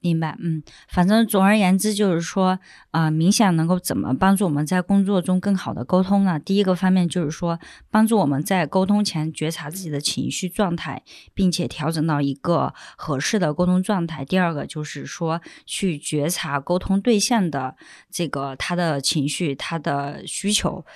[0.00, 2.60] 明白，嗯，反正总而言之就是说，
[2.92, 6.38] 啊，冥想能够怎么帮助我们在工作中更好的沟通呢？
[6.38, 7.58] 第一个方面就是说，
[7.90, 11.02] 帮助我们在沟通前觉察自己的情绪状态，
[11.34, 14.24] 并且调整到一个合适的沟通状态。
[14.24, 17.74] 第二个就是说，去觉察沟通对象的
[18.08, 20.86] 这个他的情绪、他的需求。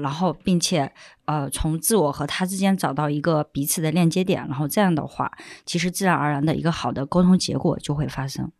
[0.00, 0.92] 然后，并且，
[1.24, 5.30] 呃，从自我和他之间找到一个彼此的链接点，然后这样的话，
[5.64, 8.50] 其实自然而然的一个好的沟通结果就会发生。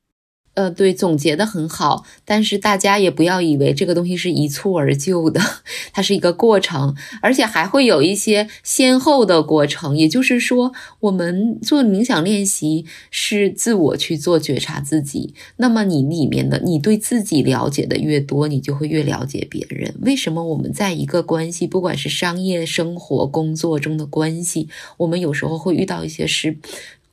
[0.57, 5.39] 呃，对，总结的很好，但是大家也不要以为这个东西是一蹴而就的，
[5.93, 9.95] 它是一个过程，而且还会有一些先后的过程。
[9.95, 19.95] 也就是说，我们做冥想练习是自我去做觉察自己，那么你里面的你对自己了解的越多，你就会越了解别人。
[20.01, 26.57] 为什么我们在一个关系，不管是商业、生活、工作中的关系，我们有时候会遇到一些失。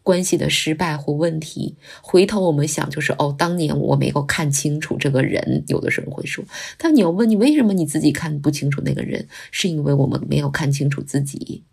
[0.04, 5.64] 关系的失败或问题，回头我们想就是哦，当年我没有看清楚这个人。
[5.68, 6.44] 有的时候会说，
[6.78, 11.64] 但你要问你为什么你自己看不清楚那个人，是因为我们没有看清楚自己。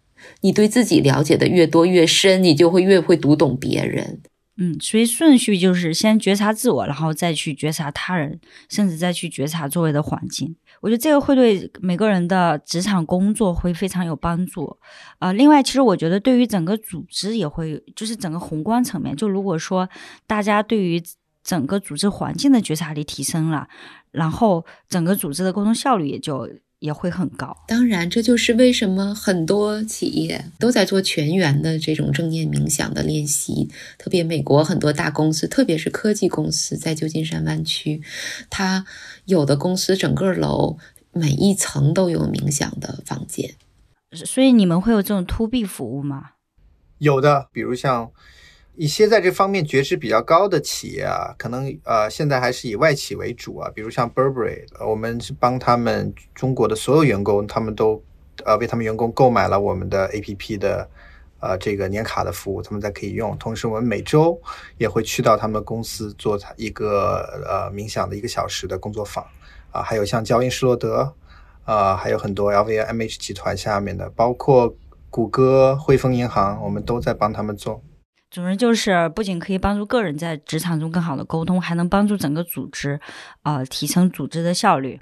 [0.42, 4.20] 你对自己了解的越多越深，你就会越会读懂别人。
[4.62, 8.38] 嗯，所以顺序就是先觉察自我，然后再去觉察他人，
[8.68, 10.54] 甚至再去觉察周围的环境。
[10.82, 14.78] 我觉得这个会对每个人的职场工作会非常有帮助。
[15.18, 19.88] 啊，另外，其实我觉得对于整个组织也会，就是整个宏观层面，就如果说
[20.26, 21.02] 大家对于
[21.42, 23.66] 整个组织环境的觉察力提升了，
[24.10, 26.46] 然后整个组织的沟通效率也就。
[26.80, 27.56] 也会很高。
[27.68, 33.70] 当然，这就是为什么很多企业都在做全员的这种正念冥想的练习。
[33.96, 38.02] 特别美国很多大公司，特别是科技公司，在旧金山湾区，
[38.50, 38.84] 它
[39.26, 40.76] 有的公司整个楼
[41.12, 43.54] 每一层都有冥想的房间。
[44.12, 46.30] 所以你们会有这种 to B 服务吗？
[46.98, 48.10] 有的，比如像。
[48.80, 58.02] 一些在这方面觉知比较高的企业啊，可能呃现在还是以外企为主啊，比如像 Burberry，我们是帮他们中国的所有员工，他们都
[58.42, 60.88] 呃为他们员工购买了我们的 APP 的
[61.40, 63.36] 呃这个年卡的服务，他们才可以用。
[63.36, 64.40] 同时，我们每周
[64.78, 69.22] 也会去到他们公司做一个呃冥想的一个小时的工作坊
[69.72, 71.14] 啊，还有像交音施罗德
[71.66, 74.74] 啊，还有很多 LVMH 集团下面的，包括
[75.10, 77.82] 谷歌、汇丰银行，我们都在帮他们做。
[78.30, 83.00] 总之就是，不仅可以帮助个人在职场中更好的沟通，还能帮助整个组织，
[83.42, 85.00] 呃，提升组织的效率。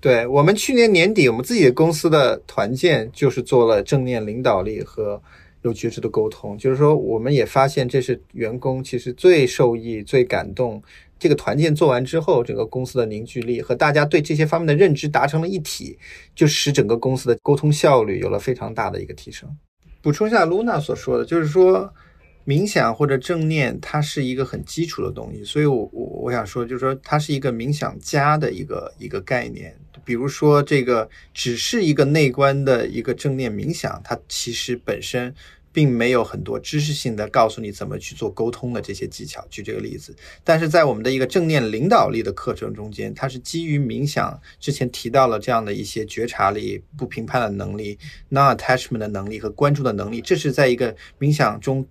[0.00, 5.22] 对我们去年年底，我们自己的公司的团建就是做了正念领导力和
[5.62, 6.58] 有觉知的沟通。
[6.58, 10.82] 就是说，我们也发现这是员工其实最受益、最感动。
[11.16, 15.96] 这个团建做完之后，整个公司的凝聚力和大家对这些方面的认知达成了一体，
[16.34, 19.48] 就使整个公司的沟通效率有了非常大的一个提升。
[20.02, 21.90] 补充一下 Luna 所说的，就是说
[22.46, 29.74] 冥想或者正念，它是一个很基础的东西，所以我我我想说，就是说它是一个冥想家的一个一个概念。
[30.04, 35.34] 比如说这个只是一个内观的一个正念冥想，它其实本身。
[35.74, 39.44] 并没有很多知识性的告诉你怎么去做沟通的这些技巧。
[39.50, 40.14] 举这个例子，
[40.44, 47.98] 但是在我们的一个正念领导力的课程中间，它是基于冥想之前提到了这样的一些觉察力、不评判的能力、
[48.30, 50.20] non-attachment 的能力和关注的能力。
[50.20, 51.84] 这是在一个冥想中。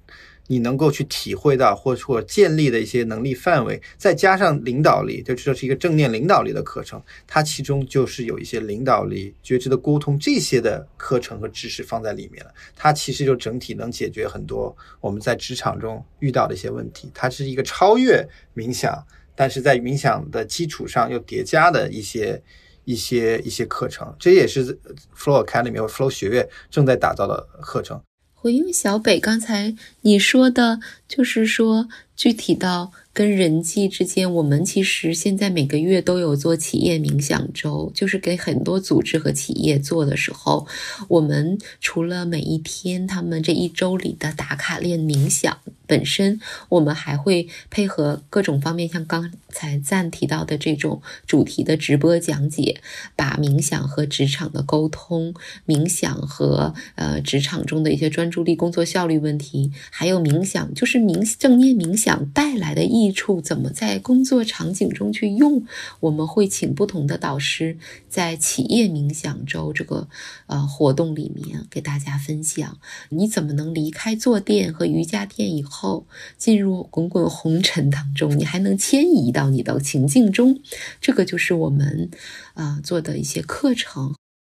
[0.54, 12.54] 你能够去体会到或或建立的一些能力范围，再加上领导力，就这是一个正念领导力的课程，它其中就是有一些领导力、觉知的沟通这些的课程和知识放在里面了。
[12.76, 17.10] 它其实就整体能解决很多我们在职场中遇到的一些问题。
[17.16, 18.24] 它是一个超越
[18.56, 19.04] 冥想，
[19.36, 22.40] 但是在冥想的基础上又叠加的一些
[22.86, 24.16] 一些一些课程。
[24.20, 24.78] 这也是
[25.18, 28.00] Flow Academy 或 Flow 学院正在打造的课程。
[28.44, 31.88] 回应小北刚才你说的，就是说
[32.18, 32.92] 具体到。
[33.14, 40.66] 跟人际之间，我们其实现在每个月都有做企业冥想周，就是给很多组织和企业做的时候，
[41.08, 46.40] 我们除了每一天他们这一周里的打卡练冥想本身，
[46.70, 52.82] 我们还会配合各种方面，像刚才赞提到的这种主题的直播讲解，
[53.16, 55.36] 把冥想和职场的沟通、
[55.68, 63.03] 冥想和呃职场中的一些专注力、工作效率问题，还有冥想就是冥正念冥想带来的意。
[63.04, 65.66] 益处怎么在工作场景中去用？
[66.00, 67.78] 我们会请不同的导师
[68.08, 70.08] 在企业冥想周这个
[70.48, 72.78] 呃活动里面给大家分享，
[73.10, 76.06] 你怎么能离开坐垫和瑜伽垫以后
[76.38, 80.60] 进入滚滚红尘当中，你还能迁移到你的情境中？
[81.02, 82.10] 这个就是我们
[82.54, 84.16] 啊做的一些课程。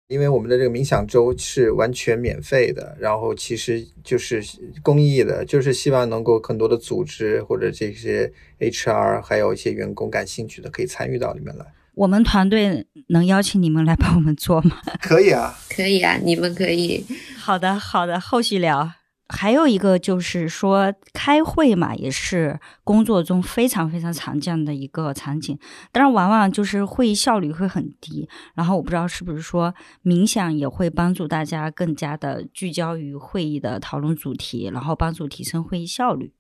[0.10, 4.42] 因为我们的这个冥想周是完全免费的，然后其实就是
[4.82, 11.66] 公益的，就是希望能够很多的组织或者这些 HR 还有一些员工感兴趣的可以参与到里面来。
[11.94, 14.78] 我们团队能邀请你们来帮我们做吗？
[15.02, 17.04] 可以啊，可以啊，你们可以。
[17.38, 18.90] 好的，好的，后续聊。
[19.30, 25.60] 还有一个就是说，开会嘛，也是工作中非常非常常见的一个场景，
[25.92, 28.30] 当然往往就是会议效率会很低。
[28.56, 29.74] 然后我不知道是不是说
[30.04, 36.34] 冥想也会帮助大家更加的聚焦于会议的讨论主题，然后帮助提升会议效率。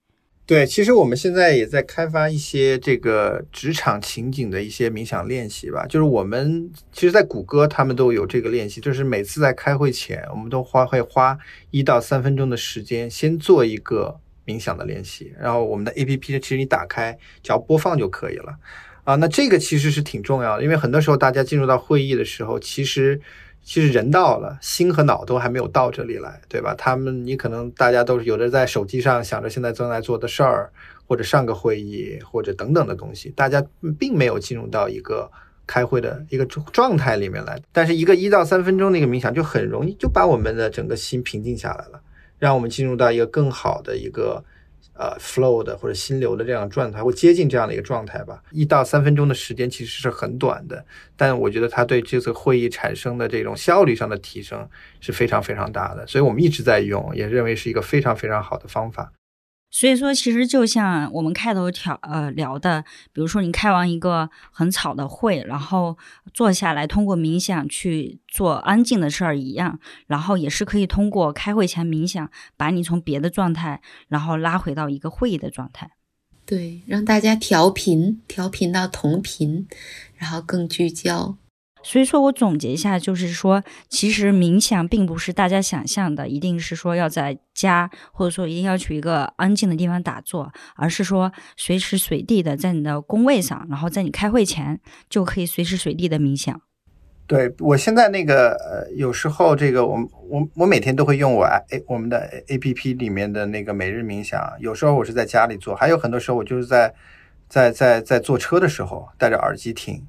[0.47, 5.85] 对，其实我们现在也在开发一些这个职场情景的一些冥想练习吧。
[5.87, 11.37] 就是我们其实，在谷歌他们都有这个练习，就是每次在开会前，我们都花会花
[11.69, 15.33] 一到三分钟的时间，先做一个冥想的练习。
[15.37, 18.55] 然后我们的 A P P 其实你打开，只要播放就可以了。
[19.03, 23.19] 啊，那这个其实是挺重要的，因为很多时候大家进入到会议的时候，其实。
[23.63, 26.73] 其实人到了，心和脑都还没有到这里来，对吧？
[26.77, 30.71] 他们你可能大家都是有的在手机上想着现在正在做的事儿，
[31.05, 33.61] 或者上个会议，或者等等的东西，大家
[33.99, 35.29] 并没有进入到一个
[35.65, 37.61] 开会的一个状态里面来。
[37.73, 42.01] 但是一个一到三分钟的一个冥想，就很容易就把我们的整个心平静下来了，
[42.39, 44.43] 让我们进入到一个更好的一个。
[44.97, 48.41] 呃，flow 的或者心流的这样状态，或接近这样的一个状态吧。
[48.51, 50.83] 一到三分钟的时间其实是很短的，
[51.15, 54.67] 但我觉得它对这次会议产生的这种效率上的提升
[54.99, 59.11] 是非常非常大的，所以我们一直在用，也认为是一个非常非常好的方法。
[59.69, 65.97] 所以说，其实就像我们开头条呃聊的，比如说你开完一个很吵的会，然后
[66.33, 75.91] 坐下来通过冥想去做安静的事儿一样，然后也是可以通过开会前冥想，把你从别的状态，然后拉回到一个会议的状态。
[76.45, 79.67] 对，让大家调频，调频到同频，
[80.15, 81.35] 然后更聚焦。
[81.87, 96.61] 所以说我总结一下，就是说，其实冥想并不是大家想象的，一定是说要在家，或者说一定要去一个安静的地方打坐，而是说随时随地的在你的工位上，然后在你开会前就可以随时随地的冥想。
[97.25, 102.19] 对我现在那个呃，有时候这个我我我每天都会用我 A 我们的
[102.49, 106.93] A P P 里面的那个每日冥想，有时候我是在家里做，还有很多时候我就是在
[107.47, 110.05] 在在在坐车的时候戴着耳机听。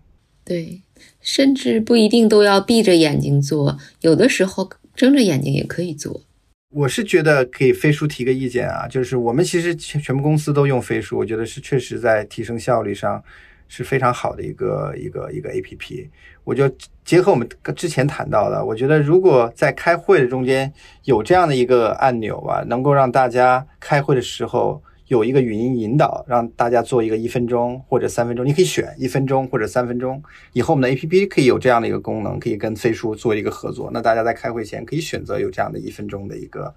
[0.49, 0.81] 对。
[1.21, 6.23] 甚至不一定都要闭着眼睛做，有的时候睁着眼睛也可以做。
[6.71, 13.23] 我是觉得给飞书提个意见啊，就是我们其实全全部公司都用飞书，我觉得是确实在提升效率上
[13.69, 16.09] 是非常好的一个一个一个 A P P。
[16.43, 16.69] 我就
[17.05, 20.73] 结合我们之前谈到的，我觉得如果在开会的中间
[21.05, 24.83] 有这样的一个按钮啊，能够让大家开会的时候。
[25.09, 30.23] 有一个语音引导，让大家做一个一分钟或者三分钟，你可以选一分钟或者三分钟。
[30.53, 33.91] 以后我们的 A P P 可以有这样的一个功能，可以跟飞书做一个合作。
[33.93, 36.75] 那大家在开会前可以选择有这样的一分钟的一个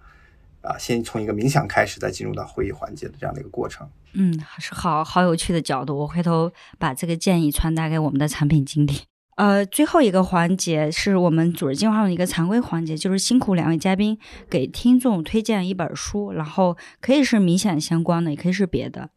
[0.62, 3.88] 啊，先从一个冥想开始，再进入到会议环节的这样的一个过程。
[4.14, 9.11] 嗯，是好好有趣的角度，我回头把这个建议传达给我们的产品经理。
[9.42, 14.16] 呃，最后一个环节是我们组织进化的一个常规环节，就是辛苦两位嘉宾
[14.48, 19.10] 给听众推荐一本书，然后可以是冥想相关的，也可以是别的。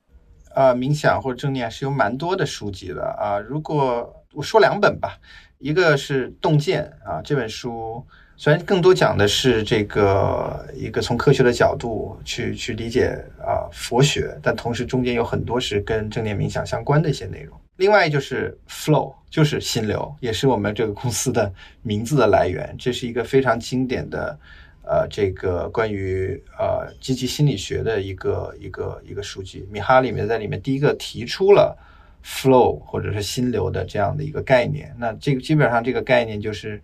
[0.54, 3.38] 呃，冥想或者正念是有蛮多的书籍的啊。
[3.38, 5.18] 如果我说两本吧，
[5.58, 8.02] 一个是《洞见》啊，这本书。
[8.38, 17.60] 虽然更多讲的是这个一个从科学的角度去去理解啊佛学，但同时中间有很多是跟正念冥想相关的一些内容。
[17.76, 21.52] 另外就是 flow，就是心流，也是我们这个公司的
[21.82, 22.74] 名字的来源。
[22.78, 24.38] 这是一个非常经典的
[24.82, 29.66] 呃这个关于呃积极心理学的一个一个一个数据。
[29.70, 31.76] 米哈里面在里面第一个提出了
[32.24, 34.94] flow 或者是心流的这样的一个概念。
[34.98, 36.80] 那这个基本上这个概念就是。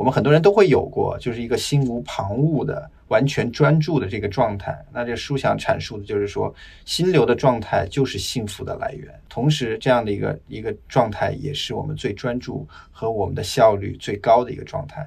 [0.00, 4.74] 我们很多人都会有过，就是一个心无旁骛的、完全专注的这个状态。
[4.94, 6.54] 那这书想阐述的就是说，
[6.86, 9.12] 心流的状态就是幸福的来源。
[9.28, 15.06] 同时，这样的一个一个状态也是我们最专注和我们的效率最高的一个状态。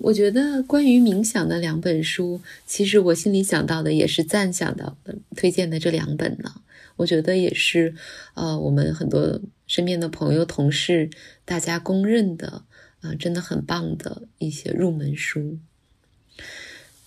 [0.00, 4.96] 我觉得关于冥想的两本书，其实我心里想到的也是赞想的
[5.36, 6.50] 推荐的这两本呢。
[6.96, 7.94] 我觉得也是，
[8.34, 11.08] 呃，我们很多身边的朋友、同事，
[11.44, 12.64] 大家公认的。
[13.06, 15.58] 啊，真的很棒的一些入门书。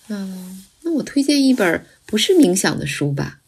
[0.07, 3.41] 嗯，那我推荐一本不是冥想的书吧？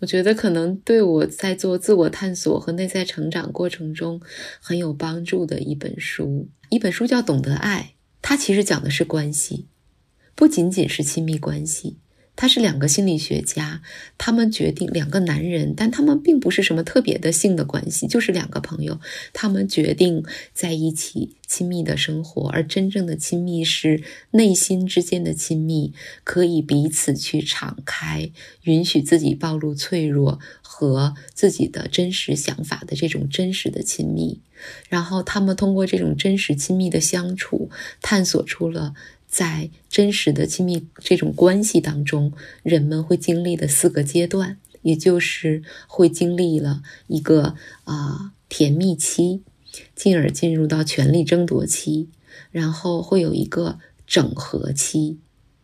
[0.00, 4.20] 我觉得可能对我在做自我探索和内在成长过程中
[4.58, 6.48] 很有帮助的一本书。
[6.70, 7.92] 一本书叫《懂得爱》，
[8.22, 9.66] 它其实讲的是关系，
[10.34, 11.98] 不仅仅是亲密关系。
[12.36, 13.82] 他是两个心理学家，
[14.16, 18.98] 他们决定两个男人，但他们并不是什么特别的性的关系，就是两个朋友，
[19.34, 20.24] 他们决定
[20.54, 22.48] 在一起亲密的生活。
[22.48, 25.92] 而真正的亲密是内心之间的亲密，
[26.24, 28.30] 可以彼此去敞开，
[28.62, 34.40] 允许自己暴露脆弱和自己的真实想法的这种真实的亲密。
[34.88, 37.70] 然后他们通过这种真实亲密的相处，
[38.00, 38.94] 探索出了。
[39.30, 42.32] 在真实的亲密这种关系当中，
[42.64, 47.54] 人们会经历的四个阶段，也就是会经历了一个
[47.84, 49.42] 啊甜蜜期，
[49.94, 52.08] 进而进入到权力争夺期，
[52.50, 55.20] 然后会有一个整合期。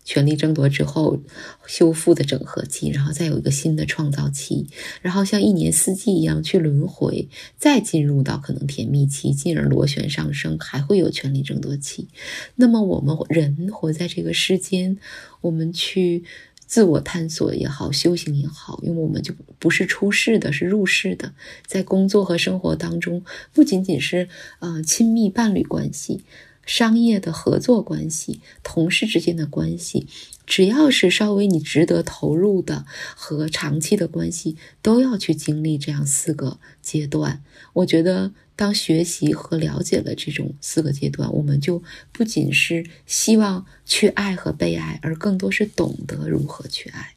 [0.07, 1.20] 权力争夺之后，
[1.66, 4.68] 修复的整合期，然后再有一个新的创造期，
[5.02, 7.28] 然后像一年四季一样去轮回，
[7.59, 12.07] 再进入到可能甜蜜期，进而螺旋上升，还会有权力争夺期。
[12.54, 14.96] 那么我们人活在这个世间，
[15.40, 16.22] 我们去
[16.66, 21.34] 自我探索也好，修行也好，因为我们就不是出世的，是入世的，
[21.66, 24.28] 在工作和生活当中，不仅仅是
[24.61, 26.22] 呃亲密伴侣关系。
[26.66, 30.06] 商业的合作关系、同事之间的关系，
[30.44, 37.42] 只要是稍微你值得投入的和长期的关系，都要去经历这样四个阶段。
[37.72, 47.14] 我觉得，当学习和了解了这种四个阶段，我们就不仅是希望去爱和被爱，而更多是懂得如何去爱。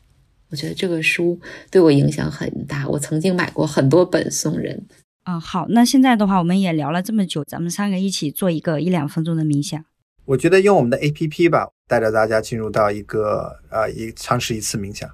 [0.50, 1.40] 我觉得这个书
[1.70, 4.86] 对我影响很大，我曾经买过很多本送人。
[5.30, 9.86] 嗯，好，那现在的话，我们也聊了这么久，咱们三个一起做一个一两分钟的冥想。
[10.26, 15.08] 我觉得用我们的 A P P 吧，带着大家进入到一个呃，一尝试一次冥想。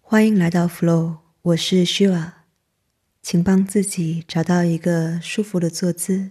[0.00, 2.30] 欢迎来到 Flow，我是 Shiva，
[3.20, 6.30] 请帮自己找到一个舒服的坐姿，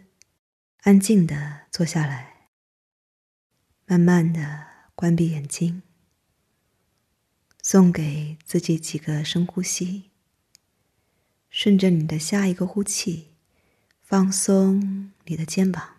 [0.83, 2.47] 安静的坐下来，
[3.85, 4.41] 慢慢的
[4.95, 5.81] 关闭眼睛，
[7.61, 10.11] 送给自己几个深呼吸。
[11.59, 13.29] 顺着你的下一个呼气，
[14.03, 15.95] 放松你的肩膀，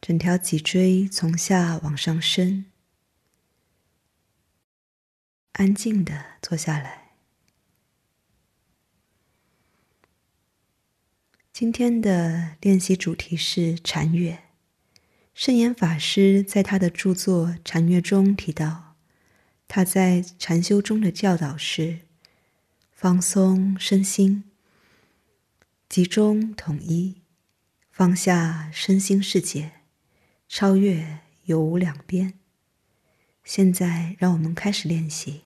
[0.00, 2.64] 整条脊椎从下往上升，
[5.52, 7.12] 安静的坐下来。
[11.52, 14.44] 今天的练习主题是禅悦。
[15.34, 18.91] 圣严法师在他的著作《禅悦》中提到。
[19.74, 22.00] 他在禅修中的教导是：
[22.92, 24.44] 放松身心，
[25.88, 27.22] 集中统一，
[27.90, 29.80] 放下身心世界，
[30.46, 32.38] 超越有无两边。
[33.44, 35.44] 现在，让我们开始练习。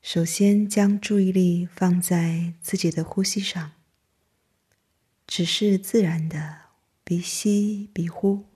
[0.00, 3.72] 首先，将注意力放在自己的呼吸上，
[5.26, 6.66] 只是自然的
[7.02, 8.53] 鼻吸鼻呼。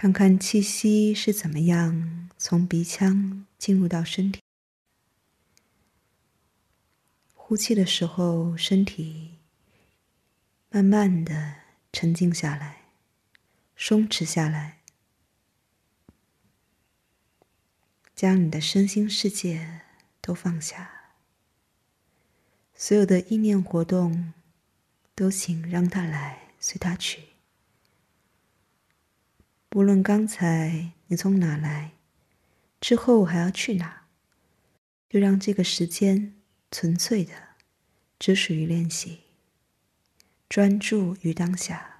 [0.00, 4.40] 看看气息是怎么样从鼻腔进入到身体，
[7.34, 9.38] 呼气的时候，身体
[10.70, 11.52] 慢慢的
[11.92, 12.82] 沉静下来，
[13.74, 14.78] 松弛下来，
[18.14, 19.80] 将你的身心世界
[20.20, 21.16] 都放下，
[22.72, 24.32] 所有的意念活动
[25.16, 27.27] 都请让它来，随它去。
[29.70, 31.92] 不论刚才你从哪来，
[32.80, 34.06] 之后还要去哪，
[35.08, 36.34] 就让这个时间
[36.70, 37.34] 纯粹的
[38.18, 39.20] 只属于练习，
[40.48, 41.97] 专注于当下。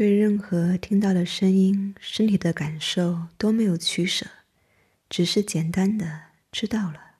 [0.00, 4.26] 对任何听到的声音、身体的感受都没有取舍，
[5.10, 7.16] 只是简单的知道了。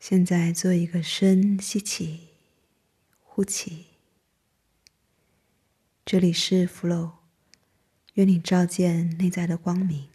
[0.00, 2.30] 现在做一个深吸气、
[3.20, 3.86] 呼气，
[6.04, 7.27] 这里是 flow。
[8.18, 10.08] 愿你照见内在的光明。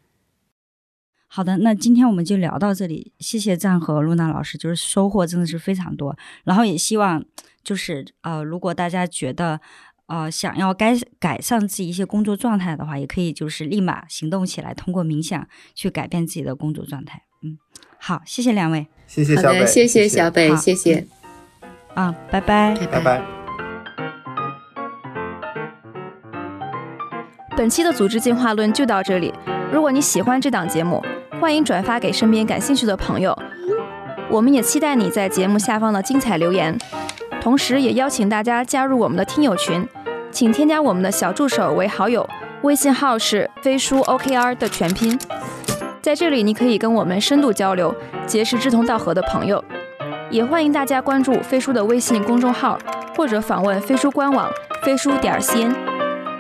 [1.28, 3.14] 好的，那今天我们就聊到这里。
[3.18, 6.18] 谢谢赞和露娜老师，就是收获真的是非常多。
[6.44, 7.24] 然后也希望，
[7.64, 9.62] 就是呃，如果大家觉得
[10.08, 17.24] 呃想要改改善自己一些工作状态的话，也可以就是立马行动起来，通过冥想去改变自己的工作状态。
[17.42, 17.58] 嗯，
[17.98, 21.08] 好，谢谢两位，谢谢小北，谢谢小北，谢谢。
[21.94, 23.43] 啊，拜拜，拜拜。
[27.56, 29.32] 本期的组织进化论就到这里。
[29.72, 31.04] 如果你喜欢这档节目，
[31.40, 33.38] 欢迎转发给身边感兴趣的朋友。
[34.28, 36.76] 我们也期待你在节目下方的精彩留言，
[37.40, 39.88] 同时也邀请大家加入我们的听友群，
[40.32, 42.28] 请添加我们的小助手为好友，
[42.64, 45.20] 微信号是飞书 OKR 的全拼。
[46.02, 47.94] 在这里，你可以跟我们深度交流，
[48.26, 49.64] 结识志同道合的朋友。
[50.32, 52.80] 也欢迎大家关注飞书的微信公众号，
[53.16, 54.50] 或者访问飞书官网
[54.82, 55.93] 飞书点 cn。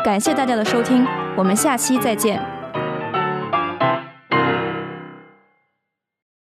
[0.03, 2.52] 感谢大家的收听，我们下期再见。